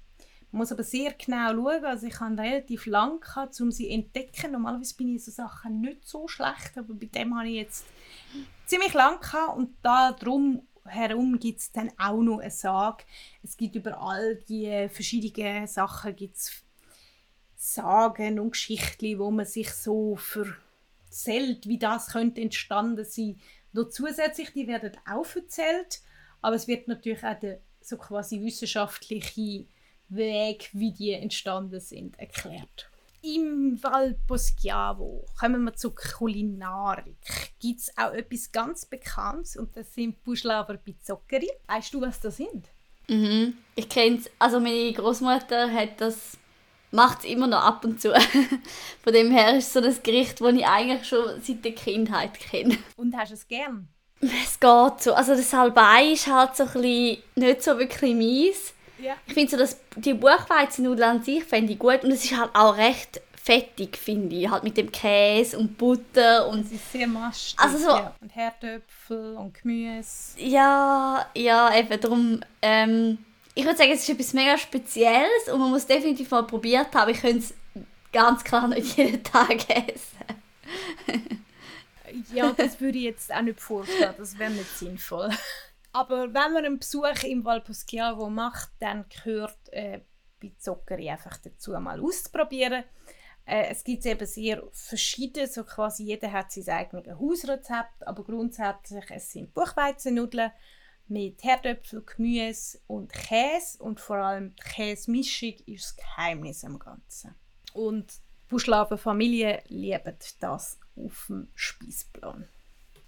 Man 0.52 0.62
muss 0.62 0.72
aber 0.72 0.84
sehr 0.84 1.14
genau 1.14 1.54
schauen. 1.54 1.86
Also 1.86 2.08
ich 2.08 2.20
habe 2.20 2.42
relativ 2.42 2.86
gehabt, 2.86 3.62
um 3.62 3.72
sie 3.72 3.86
zu 3.86 3.92
entdecken. 3.92 4.54
Normalerweise 4.54 4.96
bin 4.96 5.16
ich 5.16 5.24
so 5.24 5.32
Sachen 5.32 5.80
nicht 5.82 6.08
so 6.08 6.28
schlecht, 6.28 6.76
aber 6.76 6.96
bei 6.96 7.06
dem 7.06 7.38
habe 7.38 7.50
ich 7.50 7.56
jetzt 7.56 7.86
ziemlich 8.66 8.94
lang 8.94 9.20
und 9.56 9.76
darum 9.84 10.68
herum 10.90 11.40
gibt 11.40 11.60
es 11.60 11.72
dann 11.72 11.92
auch 11.98 12.22
noch 12.22 12.40
eine 12.40 12.52
Sage. 12.52 13.04
Es 13.44 13.56
gibt 13.56 13.76
über 13.76 14.02
all 14.02 14.36
die 14.48 14.88
verschiedenen 14.90 15.68
Sachen 15.68 16.16
gibt's 16.16 16.64
Sagen 17.56 18.40
und 18.40 18.52
Geschichten, 18.52 19.20
wo 19.20 19.32
man 19.32 19.46
sich 19.46 19.70
so 19.72 20.18
erzählt, 21.06 21.68
wie 21.68 21.78
das 21.78 22.08
könnte 22.08 22.42
entstanden 22.42 23.04
sein. 23.04 23.40
Noch 23.74 23.90
zusätzlich, 23.90 24.54
die 24.54 24.68
werden 24.68 24.94
auch 25.06 25.36
erzählt, 25.36 26.02
aber 26.42 26.56
es 26.56 26.68
wird 26.68 26.88
natürlich 26.88 27.24
auch 27.24 27.38
der 27.40 27.60
so 27.82 27.98
quasi 27.98 28.42
wissenschaftliche 28.42 29.66
Weg, 30.10 30.70
wie 30.74 30.92
die 30.92 31.12
entstanden 31.12 31.80
sind, 31.80 32.18
erklärt. 32.20 32.89
Im 33.22 33.78
Val 33.82 34.16
Poschiavo 34.28 35.26
kommen 35.40 35.64
wir 35.64 35.76
zur 35.76 35.94
Kulinarik. 35.94 37.18
Gibt 37.60 37.82
es 37.82 37.98
auch 37.98 38.14
etwas 38.14 38.52
ganz 38.52 38.86
Bekanntes 38.86 39.58
und 39.58 39.76
das 39.76 39.94
sind 39.94 40.24
Buschlaver 40.24 40.78
Pizzoccheri. 40.78 41.50
Weißt 41.68 41.94
du, 41.94 42.02
was 42.02 42.22
das 42.22 42.38
sind? 42.38 42.70
Mhm. 43.08 43.58
Ich 43.76 43.90
kenne 43.90 44.18
es. 44.18 44.30
Also 44.40 44.60
meine 44.60 44.94
Großmutter 44.94 45.72
hat 45.72 46.00
das 46.00 46.38
macht 46.92 47.20
es 47.20 47.26
immer 47.26 47.48
noch 47.48 47.64
ab 47.64 47.84
und 47.84 48.02
zu. 48.02 48.14
Von 49.04 49.14
dem 49.14 49.32
her 49.32 49.58
ist 49.58 49.68
es 49.68 49.74
so 49.74 49.82
das 49.82 50.02
Gericht, 50.02 50.42
das 50.42 50.54
ich 50.54 50.66
eigentlich 50.66 51.08
schon 51.08 51.42
seit 51.42 51.64
der 51.64 51.74
Kindheit 51.74 52.34
kenne. 52.40 52.78
Und 52.96 53.16
hast 53.16 53.30
du 53.30 53.36
es 53.36 53.48
gern? 53.48 53.90
Es 54.22 54.60
geht 54.60 55.02
so. 55.02 55.14
Also 55.14 55.34
das 55.34 55.50
Salbei 55.50 56.12
ist 56.14 56.28
halt 56.28 56.56
so 56.56 56.64
ein 56.64 56.74
bisschen 56.74 57.24
nicht 57.36 57.64
so 57.64 57.78
wirklich 57.78 58.16
mies. 58.16 58.74
Ja. 59.02 59.16
Ich 59.28 59.34
finde 59.34 59.52
so, 59.52 59.58
dass 59.58 59.78
die 59.96 60.14
Buchweizennudeln 60.14 61.18
an 61.18 61.24
sich 61.24 61.44
finde 61.44 61.74
ich 61.74 61.80
gut 61.80 62.04
und 62.04 62.12
es 62.12 62.26
ist 62.26 62.38
halt 62.38 62.52
auch 62.54 62.78
recht 62.78 63.22
fettig, 63.42 63.98
finde 63.98 64.36
ich. 64.36 64.50
Halt 64.50 64.64
mit 64.64 64.78
dem 64.78 64.92
Käse 64.92 65.58
und 65.58 65.78
Butter 65.78 66.48
und... 66.48 66.66
Es 66.66 66.72
ist 66.72 66.92
sehr 66.92 67.08
mastig. 67.08 67.60
Also 67.60 67.78
so... 67.78 67.90
Ja. 67.90 68.16
Und 68.22 68.36
Herdöpfel 68.36 69.36
und 69.38 69.54
Gemüse. 69.54 70.38
Ja, 70.38 71.26
ja, 71.36 71.76
eben 71.76 72.00
darum... 72.00 72.42
Ähm, 72.62 73.18
ich 73.56 73.66
würde 73.66 73.78
sagen, 73.78 73.92
es 73.92 74.02
ist 74.02 74.10
etwas 74.10 74.34
mega 74.34 74.58
Spezielles 74.58 75.48
und 75.52 75.60
man 75.60 75.72
muss 75.72 75.86
definitiv 75.86 76.30
mal 76.32 76.44
probiert 76.44 76.94
haben. 76.96 77.12
Ich 77.12 77.22
könnte 77.22 77.40
es 77.40 77.54
ganz 78.14 78.44
klar 78.44 78.68
nicht 78.68 78.98
jeden 78.98 79.24
Tag 79.24 79.68
essen. 79.70 80.20
ja, 82.34 82.52
das 82.52 82.80
würde 82.80 82.98
ich 83.00 83.06
jetzt 83.06 83.34
auch 83.34 83.42
nicht 83.42 83.60
vorstellen. 83.60 84.14
Das 84.18 84.38
wäre 84.38 84.52
nicht 84.52 84.78
sinnvoll. 84.78 85.30
Aber 85.92 86.34
wenn 86.34 86.54
man 86.54 86.66
einen 86.66 86.80
Besuch 86.80 87.24
im 87.24 87.44
Val 87.44 87.62
Poschiavo 87.62 88.30
macht, 88.30 88.70
dann 88.80 89.06
gehört 89.10 89.58
äh, 89.72 90.02
bei 90.42 90.52
Zuckeri 90.58 91.10
einfach 91.10 91.38
dazu, 91.38 91.72
mal 91.72 92.00
auszuprobieren. 92.00 92.84
Äh, 93.46 93.70
es 93.70 93.84
gibt 93.84 94.06
eben 94.06 94.26
sehr 94.28 94.64
verschiedene, 94.72 95.48
so 95.48 95.64
quasi 95.64 96.04
jeder 96.04 96.32
hat 96.32 96.52
sein 96.52 96.70
eigenes 96.70 97.20
Hausrezept, 97.20 98.06
aber 98.06 98.24
grundsätzlich 98.24 99.06
es 99.10 99.32
sind 99.32 99.54
Buchweizennudeln 99.54 100.52
mit 101.08 101.44
Herdöpfel, 101.44 102.04
Gemüse 102.06 102.80
und 102.86 103.12
Käse 103.12 103.82
und 103.82 104.00
vor 104.00 104.18
allem 104.18 104.56
die 104.56 104.64
Käsemischung 104.64 105.56
ist 105.66 105.86
das 105.86 105.96
Geheimnis 105.98 106.64
am 106.64 106.78
Ganzen. 106.78 107.34
Und 107.74 108.14
die 108.14 108.50
Buschlaven 108.50 108.98
Familie 109.00 109.64
liebt 109.68 110.42
das 110.44 110.78
auf 110.96 111.26
dem 111.28 111.48
Speisplan. 111.56 112.48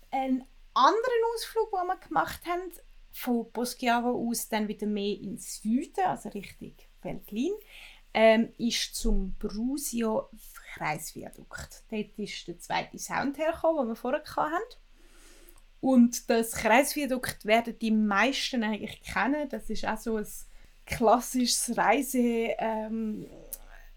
Ein 0.10 0.44
anderen 0.74 1.24
Ausflug, 1.34 1.72
den 1.72 1.88
wir 1.88 1.98
gemacht 1.98 2.42
haben, 2.46 2.72
von 3.12 3.52
Poschiavo 3.52 4.30
aus 4.30 4.48
dann 4.50 4.68
wieder 4.68 4.88
mehr 4.88 5.20
ins 5.20 5.62
Süden, 5.62 6.06
also 6.06 6.30
Richtung 6.30 6.74
Veltlin, 7.02 7.54
ähm, 8.14 8.54
ist 8.58 8.96
zum 8.96 9.36
Brusio 9.38 10.30
Kreisviadukt. 10.74 11.84
Dort 11.90 12.20
ist 12.20 12.48
der 12.48 12.60
zweite 12.60 12.98
Sound 12.98 13.38
hergekommen, 13.38 13.82
den 13.82 13.88
wir 13.90 13.96
vorher 13.96 14.24
hatten. 14.36 14.76
Und 15.82 16.30
das 16.30 16.52
Kreisviadukt 16.52 17.46
werden 17.46 17.78
die 17.80 17.92
meisten 17.92 18.64
eigentlich 18.64 19.02
kennen. 19.02 19.50
Das 19.50 19.70
ist 19.70 19.86
auch 19.86 19.98
so 19.98 20.18
ein 20.18 20.28
klassisches 20.86 21.76
Reise 21.76 22.20
ähm, 22.20 23.28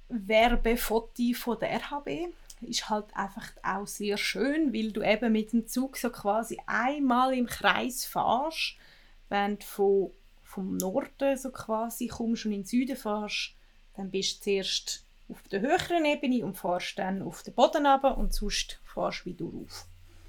Werbefoto 0.09 1.35
von 1.35 1.59
der 1.59 1.81
RHB 1.81 2.33
ist 2.64 2.88
halt 2.88 3.06
einfach 3.14 3.50
auch 3.62 3.87
sehr 3.87 4.16
schön, 4.16 4.73
weil 4.73 4.92
du 4.92 5.02
eben 5.02 5.33
mit 5.33 5.52
dem 5.52 5.66
Zug 5.66 5.97
so 5.97 6.11
quasi 6.11 6.59
einmal 6.66 7.35
im 7.35 7.47
Kreis 7.47 8.04
fährst, 8.04 8.76
wenn 9.28 9.59
du 9.59 9.64
von, 9.64 10.11
vom 10.42 10.76
Norden 10.76 11.37
so 11.37 11.50
quasi 11.50 12.09
kommst 12.09 12.47
und 12.47 12.52
in 12.52 12.61
den 12.61 12.66
Süden 12.66 12.97
fährst, 12.97 13.54
dann 13.97 14.11
bist 14.11 14.38
du 14.38 14.44
zuerst 14.44 15.04
auf 15.28 15.42
der 15.49 15.61
höheren 15.61 16.04
Ebene 16.04 16.44
und 16.44 16.59
fährst 16.59 16.99
dann 16.99 17.23
auf 17.23 17.42
den 17.42 17.54
Boden 17.54 17.87
runter 17.87 18.16
und 18.16 18.33
sonst 18.33 18.80
fährst 18.85 19.23
du 19.25 19.30
wieder 19.30 19.44
rauf. 19.44 19.87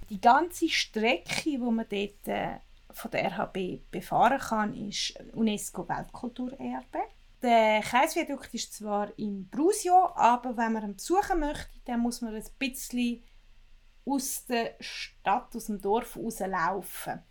Die 0.09 0.21
ganze 0.21 0.69
Strecke, 0.69 1.43
die 1.43 1.57
man 1.57 1.85
dort 1.89 2.27
äh, 2.27 2.59
von 2.91 3.11
der 3.11 3.31
RHB 3.31 3.91
befahren 3.91 4.39
kann, 4.39 4.73
ist 4.73 5.15
UNESCO-Weltkulturerbe. 5.33 6.99
Der 7.45 7.81
Kreisviadukt 7.81 8.51
ist 8.55 8.73
zwar 8.73 9.15
in 9.19 9.47
Brusio, 9.49 10.09
aber 10.15 10.57
wenn 10.57 10.73
man 10.73 10.83
ihn 10.83 10.95
besuchen 10.95 11.41
möchte, 11.41 11.79
dann 11.85 11.99
muss 11.99 12.21
man 12.21 12.33
ein 12.33 12.43
bisschen 12.57 13.23
aus 14.03 14.47
der 14.47 14.73
Stadt, 14.79 15.55
aus 15.55 15.67
dem 15.67 15.79
Dorf 15.79 16.17
rauslaufen. 16.17 17.21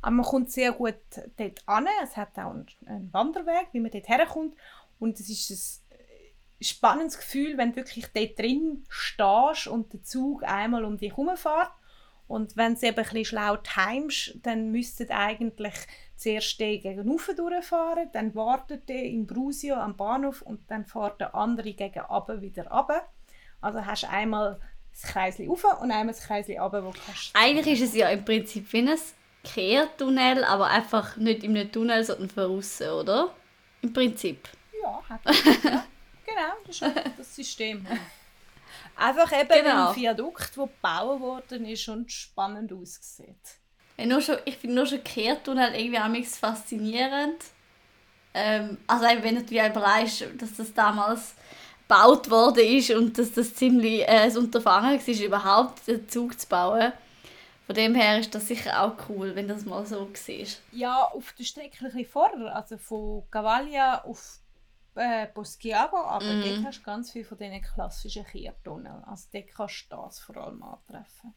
Aber 0.00 0.10
man 0.10 0.26
kommt 0.26 0.50
sehr 0.50 0.72
gut 0.72 0.96
dort 1.36 1.62
an. 1.68 1.86
Es 2.02 2.16
hat 2.16 2.36
auch 2.40 2.50
einen 2.50 3.12
Wanderweg, 3.12 3.68
wie 3.70 3.78
man 3.78 3.92
dort 3.92 4.08
herkommt. 4.08 4.56
Und 4.98 5.20
es 5.20 5.28
ist 5.28 5.84
ein 5.92 6.64
spannendes 6.64 7.18
Gefühl, 7.18 7.56
wenn 7.56 7.70
du 7.70 7.76
wirklich 7.76 8.08
dort 8.12 8.36
drin 8.36 8.84
stehst 8.88 9.68
und 9.68 9.92
der 9.92 10.02
Zug 10.02 10.42
einmal 10.42 10.84
um 10.84 10.98
dich 10.98 11.12
herumfährt. 11.12 11.70
Und 12.32 12.56
wenn 12.56 12.76
du 12.76 12.86
eben 12.86 12.96
ein 12.96 13.04
bisschen 13.04 13.24
schlau 13.26 13.58
timest, 13.58 14.38
dann 14.42 14.70
müsstet 14.72 15.10
eigentlich 15.10 15.74
zuerst 16.16 16.58
der 16.58 16.78
gegen 16.78 17.06
Ufer 17.06 17.34
durchfahren, 17.34 18.08
dann 18.14 18.34
wartet 18.34 18.88
der 18.88 19.02
in 19.02 19.26
Brusio 19.26 19.74
am 19.74 19.98
Bahnhof 19.98 20.40
und 20.40 20.60
dann 20.70 20.86
fährt 20.86 21.20
der 21.20 21.34
andere 21.34 21.74
gegen 21.74 22.00
wieder 22.00 22.68
runter. 22.68 23.06
Also 23.60 23.84
hast 23.84 24.04
du 24.04 24.08
einmal 24.08 24.58
das 24.92 25.02
Kreisli 25.12 25.46
rauf 25.46 25.62
und 25.82 25.90
einmal 25.90 26.14
das 26.14 26.22
Kreisli 26.22 26.56
runter, 26.56 26.82
wo 26.82 26.94
kannst 27.04 27.32
Eigentlich 27.34 27.82
ist 27.82 27.90
es 27.90 27.94
ja 27.94 28.08
im 28.08 28.24
Prinzip 28.24 28.72
wie 28.72 28.78
ein 28.78 28.98
Kehrtunnel, 29.44 30.42
aber 30.44 30.68
einfach 30.68 31.18
nicht 31.18 31.44
in 31.44 31.54
einem 31.54 31.70
Tunnel, 31.70 32.02
sondern 32.02 32.30
von 32.30 32.44
außen, 32.44 32.88
oder? 32.92 33.28
Im 33.82 33.92
Prinzip. 33.92 34.48
Ja, 34.82 35.02
hat 35.06 35.20
ja. 35.26 35.32
Genau, 36.24 36.52
das 36.66 36.80
ist 36.80 36.96
das 37.18 37.36
System. 37.36 37.86
Einfach 39.02 39.32
eben 39.32 39.48
Genau. 39.64 39.90
ein 39.90 39.96
Viadukt, 39.96 40.56
der 40.56 40.66
gebaut 40.66 41.20
worden 41.20 41.66
ist 41.66 41.88
und 41.88 42.10
spannend 42.12 42.72
aussieht. 42.72 43.36
Ja, 43.96 44.06
nur 44.06 44.20
schon, 44.20 44.36
ich 44.44 44.56
finde 44.56 44.76
nur 44.76 44.86
schon 44.86 45.02
Kehrtunnel 45.02 45.74
irgendwie 45.74 45.98
amigs 45.98 46.38
faszinierend. 46.38 47.42
Ähm, 48.34 48.78
also 48.86 49.04
wenn 49.04 49.36
du 49.36 49.42
dir 49.42 49.68
überlegst, 49.68 50.24
dass 50.38 50.54
das 50.56 50.72
damals 50.72 51.34
gebaut 51.88 52.30
worden 52.30 52.64
ist 52.64 52.90
und 52.92 53.18
dass 53.18 53.32
das 53.32 53.54
ziemlich 53.54 54.02
äh, 54.02 54.06
ein 54.06 54.36
Unterfangen 54.36 54.98
war, 54.98 55.24
überhaupt 55.26 55.86
den 55.86 56.08
Zug 56.08 56.38
zu 56.40 56.48
bauen. 56.48 56.92
Von 57.66 57.74
dem 57.74 57.94
her 57.94 58.18
ist 58.18 58.34
das 58.34 58.48
sicher 58.48 58.82
auch 58.82 58.94
cool, 59.08 59.34
wenn 59.34 59.48
das 59.48 59.64
mal 59.64 59.84
so 59.86 60.08
siehst. 60.14 60.62
Ja, 60.72 61.04
auf 61.04 61.32
der 61.38 61.44
Strecke 61.44 61.78
ein 61.84 61.92
bisschen 61.92 62.06
vorher, 62.06 62.54
also 62.56 62.76
von 62.78 63.22
Cavaglia 63.30 64.04
auf 64.04 64.38
äh, 64.94 65.26
Boschiago, 65.32 65.96
aber 65.96 66.34
Mhm. 66.34 66.42
dort 66.42 66.64
hast 66.64 66.80
du 66.80 66.82
ganz 66.84 67.10
viel 67.12 67.24
von 67.24 67.38
diesen 67.38 67.62
klassischen 67.62 68.24
Kehrtunneln. 68.26 69.04
Also 69.04 69.28
dort 69.32 69.48
kannst 69.48 69.86
du 69.90 69.96
das 69.96 70.20
vor 70.20 70.36
allem 70.36 70.62
antreffen. 70.62 71.34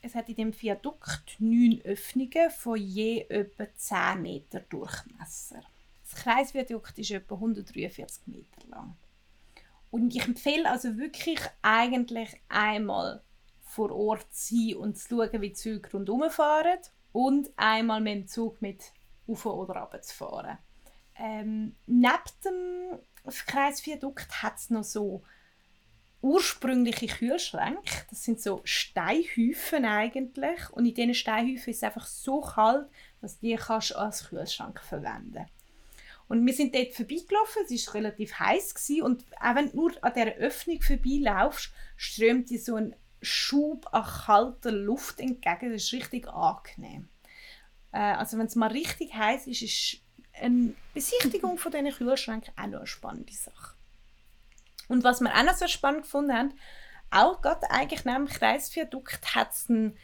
Es 0.00 0.14
hat 0.14 0.28
in 0.28 0.36
dem 0.36 0.52
Viadukt 0.62 1.36
neun 1.40 1.80
Öffnungen 1.84 2.50
von 2.50 2.76
je 2.76 3.22
etwa 3.28 3.66
10 3.74 4.22
Meter 4.22 4.60
Durchmesser. 4.60 5.60
Das 6.04 6.22
Kreisviadukt 6.22 6.98
ist 6.98 7.10
etwa 7.10 7.34
143 7.34 8.26
Meter 8.28 8.66
lang. 8.68 8.96
Und 9.90 10.14
ich 10.14 10.24
empfehle 10.24 10.70
also 10.70 10.96
wirklich 10.98 11.40
eigentlich 11.62 12.40
einmal 12.48 13.22
vor 13.62 13.90
Ort 13.94 14.32
zu 14.34 14.54
sein 14.54 14.76
und 14.76 14.98
zu 14.98 15.08
schauen, 15.08 15.40
wie 15.42 15.48
die 15.48 15.54
Züge 15.54 15.90
rundherum 15.92 16.30
fahren 16.30 16.78
und 17.12 17.50
einmal 17.56 18.00
mit 18.00 18.14
dem 18.14 18.26
Zug 18.28 18.62
mit 18.62 18.92
auf 19.26 19.44
oder 19.46 19.80
runter 19.80 20.00
zu 20.00 20.14
fahren. 20.14 20.58
Ähm, 21.18 21.74
neben 21.86 22.22
dem 22.44 22.98
Kreisviadukt 23.46 24.42
hat 24.42 24.56
es 24.56 24.70
noch 24.70 24.84
so 24.84 25.22
ursprüngliche 26.20 27.06
Kühlschränke. 27.06 28.06
Das 28.10 28.24
sind 28.24 28.40
so 28.40 28.60
Steinhäufen 28.64 29.84
eigentlich. 29.84 30.70
Und 30.70 30.86
in 30.86 30.94
diesen 30.94 31.14
Steinhäufen 31.14 31.70
ist 31.70 31.78
es 31.78 31.82
einfach 31.82 32.06
so 32.06 32.40
kalt, 32.40 32.88
dass 33.20 33.38
die 33.38 33.56
kannst 33.56 33.94
als 33.94 34.28
Kühlschrank 34.28 34.80
verwenden 34.80 35.46
Und 36.28 36.44
wir 36.44 36.52
sind 36.52 36.74
dort 36.74 36.92
vorbeigelaufen, 36.94 37.62
es 37.68 37.86
war 37.86 37.94
relativ 37.94 38.38
heiß 38.38 38.74
gewesen, 38.74 39.02
und 39.02 39.24
auch 39.40 39.54
wenn 39.54 39.70
du 39.70 39.76
nur 39.76 39.92
an 40.02 40.12
dieser 40.14 40.34
Öffnung 40.36 40.82
vorbeilaufst, 40.82 41.72
strömt 41.96 42.50
dir 42.50 42.60
so 42.60 42.76
ein 42.76 42.96
Schub 43.20 43.88
an 43.92 44.04
kalter 44.04 44.70
Luft 44.72 45.20
entgegen. 45.20 45.72
Das 45.72 45.84
ist 45.84 45.92
richtig 45.92 46.28
angenehm. 46.28 47.08
Äh, 47.92 47.98
also 47.98 48.38
wenn 48.38 48.46
es 48.46 48.56
mal 48.56 48.70
richtig 48.70 49.14
heiß 49.14 49.46
ist, 49.46 49.62
ist 49.62 50.00
eine 50.40 50.74
Besichtigung 50.94 51.58
von 51.58 51.72
diesen 51.72 51.92
Kühlschränken 51.92 52.54
auch 52.56 52.66
noch 52.66 52.78
eine 52.78 52.86
spannende 52.86 53.32
Sache. 53.32 53.74
Und 54.88 55.04
was 55.04 55.20
wir 55.20 55.34
auch 55.34 55.44
noch 55.44 55.54
so 55.54 55.68
spannend 55.68 56.02
gefunden 56.02 56.32
haben, 56.32 56.54
auch 57.10 57.40
gerade 57.40 57.70
eigentlich 57.70 58.04
neben 58.04 58.26
dem 58.26 58.34
Kreisviadukt 58.34 59.34
hat 59.34 59.52
es 59.52 59.68
einen 59.68 59.96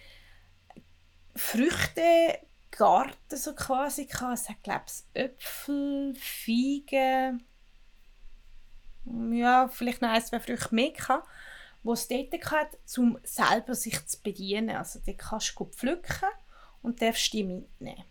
Früchtegarten 1.35 3.37
so 3.37 3.55
quasi 3.55 4.07
gehabt. 4.07 4.35
Es 4.35 4.49
hat, 4.49 4.62
glaube 4.62 4.85
ich, 4.87 5.20
Äpfel, 5.20 6.14
Feigen, 6.16 7.44
ja, 9.33 9.68
vielleicht 9.68 10.03
noch 10.03 10.11
ein, 10.11 10.25
zwei 10.25 10.40
Früchte 10.40 10.75
mehr 10.75 10.92
gehabt, 10.92 11.29
wo 11.83 11.92
es 11.92 12.09
dort 12.09 12.51
hat, 12.51 12.79
um 12.97 13.18
selber 13.23 13.75
sich 13.75 14.05
zu 14.07 14.23
bedienen. 14.23 14.77
Also 14.77 15.01
dort 15.05 15.18
kannst 15.18 15.59
du 15.59 15.66
pflücken 15.66 16.29
und 16.83 17.03
darfst 17.03 17.33
die 17.33 17.44
mitnehmen. 17.44 18.05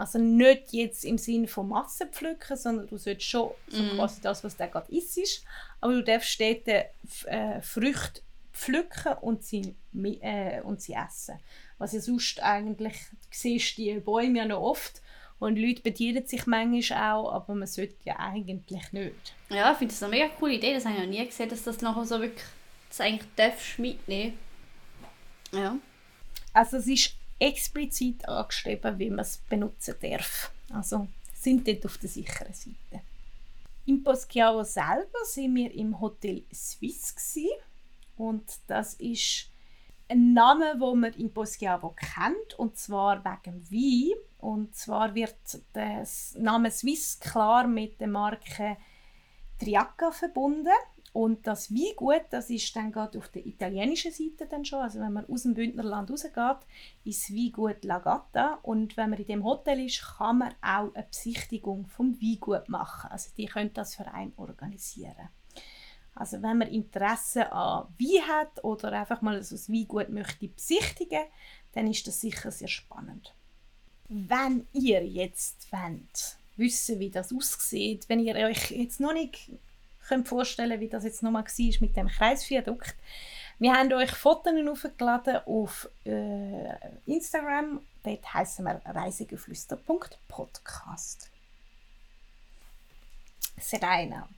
Also 0.00 0.18
nicht 0.18 0.72
jetzt 0.72 1.04
im 1.04 1.18
Sinne 1.18 1.46
von 1.46 1.68
Massen 1.68 2.08
pflücken, 2.08 2.56
sondern 2.56 2.88
du 2.88 2.96
sollst 2.96 3.22
schon 3.22 3.50
so 3.68 3.82
quasi 3.96 4.22
das, 4.22 4.42
was 4.42 4.56
da 4.56 4.66
gerade 4.66 4.90
isst, 4.90 5.44
aber 5.82 5.92
du 5.92 6.02
darfst 6.02 6.40
dort 6.40 6.66
äh, 6.66 7.60
Früchte 7.60 8.22
pflücken 8.50 9.12
und 9.20 9.44
sie, 9.44 9.74
äh, 10.22 10.62
und 10.62 10.80
sie 10.80 10.94
essen. 10.94 11.38
Was 11.76 11.92
ja 11.92 12.00
sonst 12.00 12.42
eigentlich, 12.42 12.94
du 12.94 13.16
siehst 13.30 13.76
die 13.76 13.92
Bäume 14.00 14.38
ja 14.38 14.46
noch 14.46 14.62
oft 14.62 15.02
und 15.38 15.58
Leute 15.58 15.82
bedienen 15.82 16.26
sich 16.26 16.46
manchmal 16.46 17.12
auch, 17.12 17.34
aber 17.34 17.54
man 17.54 17.68
sollte 17.68 17.96
ja 18.04 18.18
eigentlich 18.18 18.92
nicht. 18.92 19.34
Ja, 19.50 19.70
ich 19.72 19.76
finde 19.76 19.92
das 19.92 20.02
eine 20.02 20.12
mega 20.12 20.28
coole 20.28 20.54
Idee. 20.54 20.72
Das 20.72 20.86
habe 20.86 20.94
ich 20.94 21.02
noch 21.02 21.10
nie 21.10 21.26
gesehen, 21.26 21.50
dass 21.50 21.64
das 21.64 21.82
nachher 21.82 22.06
so 22.06 22.18
wirklich 22.18 22.46
das 22.88 23.02
eigentlich 23.02 23.28
darfst 23.36 23.78
mitnehmen. 23.78 24.38
Ja. 25.52 25.76
Also 26.54 26.78
es 26.78 26.86
ist 26.86 27.19
explizit 27.40 28.28
angeschrieben, 28.28 28.98
wie 28.98 29.10
man 29.10 29.20
es 29.20 29.38
benutzen 29.38 29.96
darf. 30.00 30.52
Also 30.72 31.08
sind 31.34 31.66
dort 31.66 31.86
auf 31.86 31.98
der 31.98 32.08
sicheren 32.08 32.52
Seite. 32.52 33.02
Im 33.86 34.04
Poschiavo 34.04 34.62
selber 34.62 35.24
sind 35.24 35.54
wir 35.56 35.74
im 35.74 36.00
Hotel 36.00 36.44
Swiss 36.52 37.14
gsi 37.14 37.48
und 38.16 38.44
das 38.66 38.94
ist 38.94 39.48
ein 40.08 40.32
Name, 40.32 40.74
wo 40.78 40.94
man 40.94 41.12
in 41.14 41.32
Poschiavo 41.32 41.94
kennt 41.96 42.58
und 42.58 42.76
zwar 42.76 43.24
wegen 43.24 43.64
Wein 43.70 44.18
und 44.38 44.76
zwar 44.76 45.14
wird 45.14 45.36
der 45.74 46.06
Name 46.34 46.70
Swiss 46.70 47.18
klar 47.18 47.66
mit 47.66 48.00
der 48.00 48.08
Marke 48.08 48.76
Triacca 49.58 50.10
verbunden 50.10 50.68
und 51.12 51.46
das 51.46 51.72
Weingut, 51.74 52.22
das 52.30 52.50
ist 52.50 52.74
dann 52.76 52.92
gerade 52.92 53.18
auf 53.18 53.28
der 53.28 53.44
italienischen 53.44 54.12
Seite 54.12 54.46
dann 54.48 54.64
schon, 54.64 54.80
also 54.80 55.00
wenn 55.00 55.12
man 55.12 55.28
aus 55.28 55.42
dem 55.42 55.54
Bündnerland 55.54 56.10
rausgeht, 56.10 56.58
ist 57.04 57.24
das 57.24 57.36
Weingut 57.36 57.84
Lagatta 57.84 58.60
und 58.62 58.96
wenn 58.96 59.10
man 59.10 59.18
in 59.18 59.26
dem 59.26 59.44
Hotel 59.44 59.84
ist, 59.84 60.02
kann 60.02 60.38
man 60.38 60.54
auch 60.62 60.94
eine 60.94 61.06
Besichtigung 61.10 61.86
vom 61.86 62.20
Weingut 62.20 62.68
machen. 62.68 63.10
Also 63.10 63.30
die 63.36 63.46
können 63.46 63.72
das 63.74 63.96
Verein 63.96 64.32
organisieren. 64.36 65.30
Also 66.14 66.42
wenn 66.42 66.58
man 66.58 66.68
Interesse 66.68 67.50
an 67.50 67.88
Wein 67.98 68.28
hat 68.28 68.62
oder 68.62 68.92
einfach 68.92 69.20
mal 69.20 69.42
so 69.42 69.56
ein 69.56 69.74
Weingut 69.74 70.10
möchte 70.10 70.46
besichtigen, 70.48 71.24
dann 71.72 71.88
ist 71.88 72.06
das 72.06 72.20
sicher 72.20 72.52
sehr 72.52 72.68
spannend. 72.68 73.34
Wenn 74.08 74.66
ihr 74.72 75.04
jetzt 75.06 75.72
wollt, 75.72 76.36
wissen, 76.56 77.00
wie 77.00 77.10
das 77.10 77.32
aussieht, 77.32 78.08
wenn 78.08 78.20
ihr 78.20 78.36
euch 78.36 78.70
jetzt 78.70 79.00
noch 79.00 79.12
nicht 79.12 79.50
könnt 80.10 80.28
vorstellen, 80.28 80.80
wie 80.80 80.88
das 80.88 81.04
jetzt 81.04 81.22
nochmal 81.22 81.44
war 81.44 81.80
mit 81.80 81.96
dem 81.96 82.08
Kreisviadukt. 82.08 82.96
Wir 83.60 83.74
haben 83.74 83.92
euch 83.92 84.10
Fotos 84.10 84.52
aufgeladen 84.68 85.36
auf 85.46 85.88
äh, 86.04 86.74
Instagram. 87.06 87.80
Dort 88.02 88.34
heißen 88.34 88.64
wir 88.64 88.82
reisegeflüster.podcast. 88.84 91.30
Serena, 93.58 94.28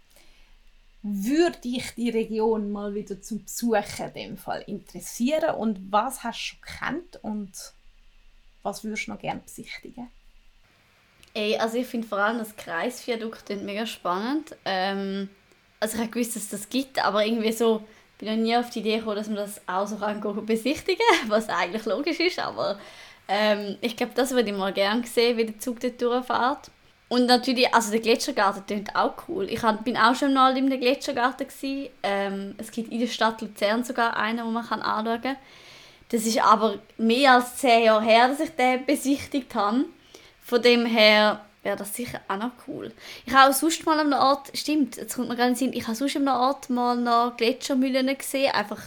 würde 1.02 1.58
dich 1.58 1.94
die 1.94 2.10
Region 2.10 2.70
mal 2.70 2.94
wieder 2.94 3.22
zum 3.22 3.44
Besuchen 3.44 3.82
in 3.98 4.12
dem 4.12 4.36
Fall 4.36 4.62
interessieren 4.66 5.54
und 5.54 5.90
was 5.90 6.22
hast 6.22 6.38
du 6.38 6.42
schon 6.42 6.60
gekannt 6.60 7.18
und 7.22 7.72
was 8.62 8.84
würdest 8.84 9.06
du 9.06 9.12
noch 9.12 9.20
gerne 9.20 9.40
besichtigen? 9.40 10.10
Ey, 11.32 11.56
also 11.56 11.78
ich 11.78 11.86
finde 11.86 12.06
vor 12.06 12.18
allem 12.18 12.36
das 12.38 12.54
Kreisviadukt 12.56 13.48
mega 13.64 13.86
spannend. 13.86 14.54
Ähm, 14.66 15.30
also 15.82 15.96
ich 15.96 16.00
habe 16.00 16.10
gewusst, 16.10 16.36
dass 16.36 16.44
es 16.44 16.48
das 16.48 16.68
gibt, 16.68 17.04
aber 17.04 17.26
irgendwie 17.26 17.52
so 17.52 17.82
bin 18.18 18.28
noch 18.28 18.42
nie 18.42 18.56
auf 18.56 18.70
die 18.70 18.78
Idee 18.78 18.98
gekommen, 18.98 19.16
dass 19.16 19.26
man 19.26 19.36
das 19.36 19.60
auch 19.66 19.86
so 19.86 19.96
kann 19.96 20.46
besichtigen 20.46 21.04
was 21.28 21.48
eigentlich 21.48 21.84
logisch 21.84 22.20
ist, 22.20 22.38
aber 22.38 22.78
ähm, 23.28 23.76
ich 23.80 23.96
glaube, 23.96 24.12
das 24.14 24.30
würde 24.30 24.50
ich 24.50 24.56
mal 24.56 24.72
gerne 24.72 25.04
sehen, 25.06 25.36
wie 25.36 25.46
der 25.46 25.58
Zug 25.58 25.80
dort 25.80 26.00
durchfährt. 26.00 26.70
Und 27.08 27.26
natürlich, 27.26 27.72
also 27.74 27.90
der 27.90 28.00
Gletschergarten 28.00 28.64
klingt 28.64 28.96
auch 28.96 29.14
cool. 29.28 29.48
Ich 29.50 29.60
bin 29.84 29.96
auch 29.98 30.14
schon 30.14 30.32
mal 30.32 30.54
dem 30.54 30.70
Gletschergarten. 30.70 31.46
Gewesen. 31.46 31.90
Ähm, 32.02 32.54
es 32.56 32.70
gibt 32.70 32.90
in 32.90 33.00
der 33.00 33.06
Stadt 33.06 33.42
Luzern 33.42 33.84
sogar 33.84 34.16
einen, 34.16 34.46
wo 34.46 34.50
man 34.50 34.66
kann 34.66 34.80
anschauen 34.80 35.20
kann. 35.20 35.36
Das 36.08 36.24
ist 36.24 36.42
aber 36.42 36.78
mehr 36.96 37.34
als 37.34 37.56
zehn 37.58 37.84
Jahre 37.84 38.02
her, 38.02 38.28
dass 38.28 38.40
ich 38.40 38.50
den 38.50 38.86
besichtigt 38.86 39.54
habe. 39.54 39.84
Von 40.42 40.62
dem 40.62 40.86
her 40.86 41.44
wäre 41.62 41.76
das 41.76 41.94
sicher 41.94 42.20
auch 42.28 42.36
noch 42.36 42.52
cool. 42.66 42.92
Ich 43.24 43.32
habe 43.34 43.50
auch 43.50 43.54
sonst 43.54 43.84
mal 43.86 43.98
an 44.00 44.12
einem 44.12 44.20
Ort, 44.22 44.50
stimmt, 44.56 44.96
jetzt 44.96 45.14
kommt 45.14 45.28
mir 45.28 45.36
den 45.36 45.54
Sinn, 45.54 45.72
ich 45.72 45.84
habe 45.86 45.94
sonst 45.96 46.16
an 46.16 46.26
einem 46.28 46.40
Ort 46.40 46.70
mal 46.70 46.96
noch 46.96 47.36
Gletschermühlen 47.36 48.16
gesehen, 48.18 48.52
einfach 48.52 48.80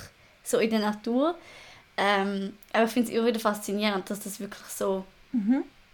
so 0.43 0.59
in 0.59 0.69
der 0.69 0.79
Natur. 0.79 1.37
Ähm, 1.97 2.57
aber 2.73 2.83
ich 2.85 2.91
finde 2.91 3.09
es 3.09 3.15
immer 3.17 3.27
wieder 3.27 3.39
faszinierend, 3.39 4.09
dass 4.09 4.19
das 4.19 4.39
wirklich 4.39 4.65
so 4.67 5.05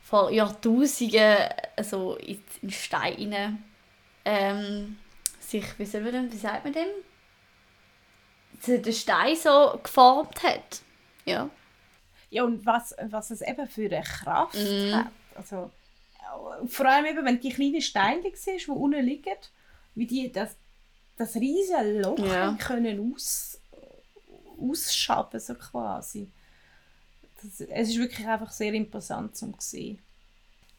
vor 0.04 0.32
Jahrtausenden 0.32 1.38
so 1.84 2.16
in, 2.16 2.44
in 2.62 2.72
Stein 2.72 3.34
rein, 3.34 3.64
ähm, 4.26 4.98
sich, 5.40 5.66
wie, 5.78 5.86
soll 5.86 6.02
man 6.02 6.12
denn, 6.14 6.32
wie 6.32 6.38
sagt 6.38 6.64
man 6.64 6.74
dem? 6.74 6.88
Den 8.84 8.94
Stein 8.94 9.36
so 9.36 9.80
geformt 9.82 10.44
hat. 10.44 10.82
Ja. 11.26 11.50
Ja, 12.30 12.44
und 12.44 12.66
was, 12.66 12.96
was 13.10 13.32
es 13.32 13.42
eben 13.42 13.68
für 13.68 13.86
eine 13.86 14.02
Kraft 14.04 14.56
Mhm. 14.56 14.96
hat. 14.96 15.08
Also, 15.36 15.72
vor 16.68 16.86
allem 16.86 17.06
eben, 17.06 17.26
wenn 17.26 17.40
die 17.40 17.50
kleinen 17.52 17.82
Steine 17.82 18.32
siehst, 18.34 18.68
die 18.68 18.72
unten 18.72 19.04
liegen, 19.04 19.36
wie 19.96 20.06
die 20.06 20.32
das, 20.32 20.56
das 21.18 21.36
riesige 21.36 22.02
Loch 22.02 22.20
Ja. 22.20 22.54
können 22.60 23.14
aus, 23.14 23.60
ausschaben, 24.60 25.40
so 25.40 25.56
quasi. 25.56 26.30
Das, 27.42 27.60
es 27.62 27.90
ist 27.90 27.98
wirklich 27.98 28.28
einfach 28.28 28.52
sehr 28.52 28.74
imposant 28.74 29.36
zum 29.36 29.56
sehen. 29.60 30.00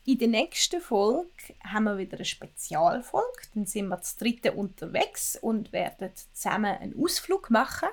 In 0.05 0.19
der 0.19 0.29
nächsten 0.29 0.81
Folge 0.81 1.29
haben 1.65 1.85
wir 1.85 1.99
wieder 1.99 2.17
eine 2.17 2.25
Spezialfolge. 2.25 3.43
Dann 3.55 3.67
sind 3.67 3.89
wir 3.89 4.01
zu 4.03 4.19
dritten 4.19 4.57
unterwegs 4.57 5.39
und 5.41 5.73
werden 5.73 6.11
zusammen 6.33 6.77
einen 6.77 7.01
Ausflug 7.01 7.51
machen. 7.51 7.89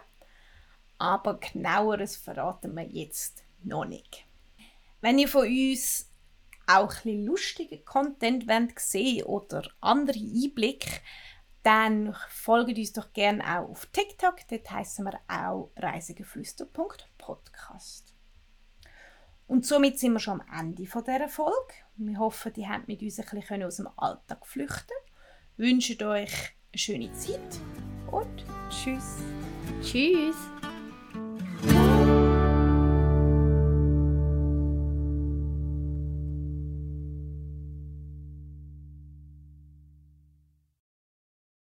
Aber 0.98 1.36
genaueres 1.40 2.18
verraten 2.18 2.76
wir 2.76 2.84
jetzt 2.84 3.44
noch 3.64 3.86
nicht. 3.86 4.26
Wenn 5.02 5.20
ihr 5.20 5.28
von 5.28 5.48
uns 5.48 6.09
auch 6.70 6.94
ein 7.04 7.26
lustigen 7.26 7.84
Content 7.84 8.48
wollt 8.48 8.80
sehen 8.80 9.24
oder 9.24 9.64
andere 9.82 10.20
Einblicke, 10.20 11.02
dann 11.64 12.16
folgt 12.30 12.78
uns 12.78 12.94
doch 12.94 13.12
gerne 13.12 13.44
auch 13.44 13.70
auf 13.70 13.88
TikTok. 13.88 14.36
Dort 14.50 14.72
heißen 14.72 15.04
wir 15.06 15.20
auch 15.28 15.72
reisegeflüster.podcast. 15.76 18.14
Und 19.48 19.66
somit 19.66 20.00
sind 20.00 20.14
wir 20.14 20.20
schon 20.20 20.40
am 20.42 20.60
Ende 20.60 20.86
von 20.86 21.04
dieser 21.04 21.28
Folge. 21.28 21.74
Wir 21.98 22.20
hoffen, 22.20 22.54
ihr 22.56 22.70
habt 22.70 22.88
mit 22.88 23.02
uns 23.02 23.20
ein 23.20 23.26
bisschen 23.40 23.64
aus 23.64 23.78
dem 23.78 23.90
Alltag 23.98 24.46
flüchten. 24.46 24.94
Wünschen 25.58 26.04
euch 26.04 26.54
eine 26.72 26.78
schöne 26.78 27.12
Zeit 27.14 27.60
und 28.12 28.46
tschüss. 28.70 29.16
Tschüss. 29.82 30.36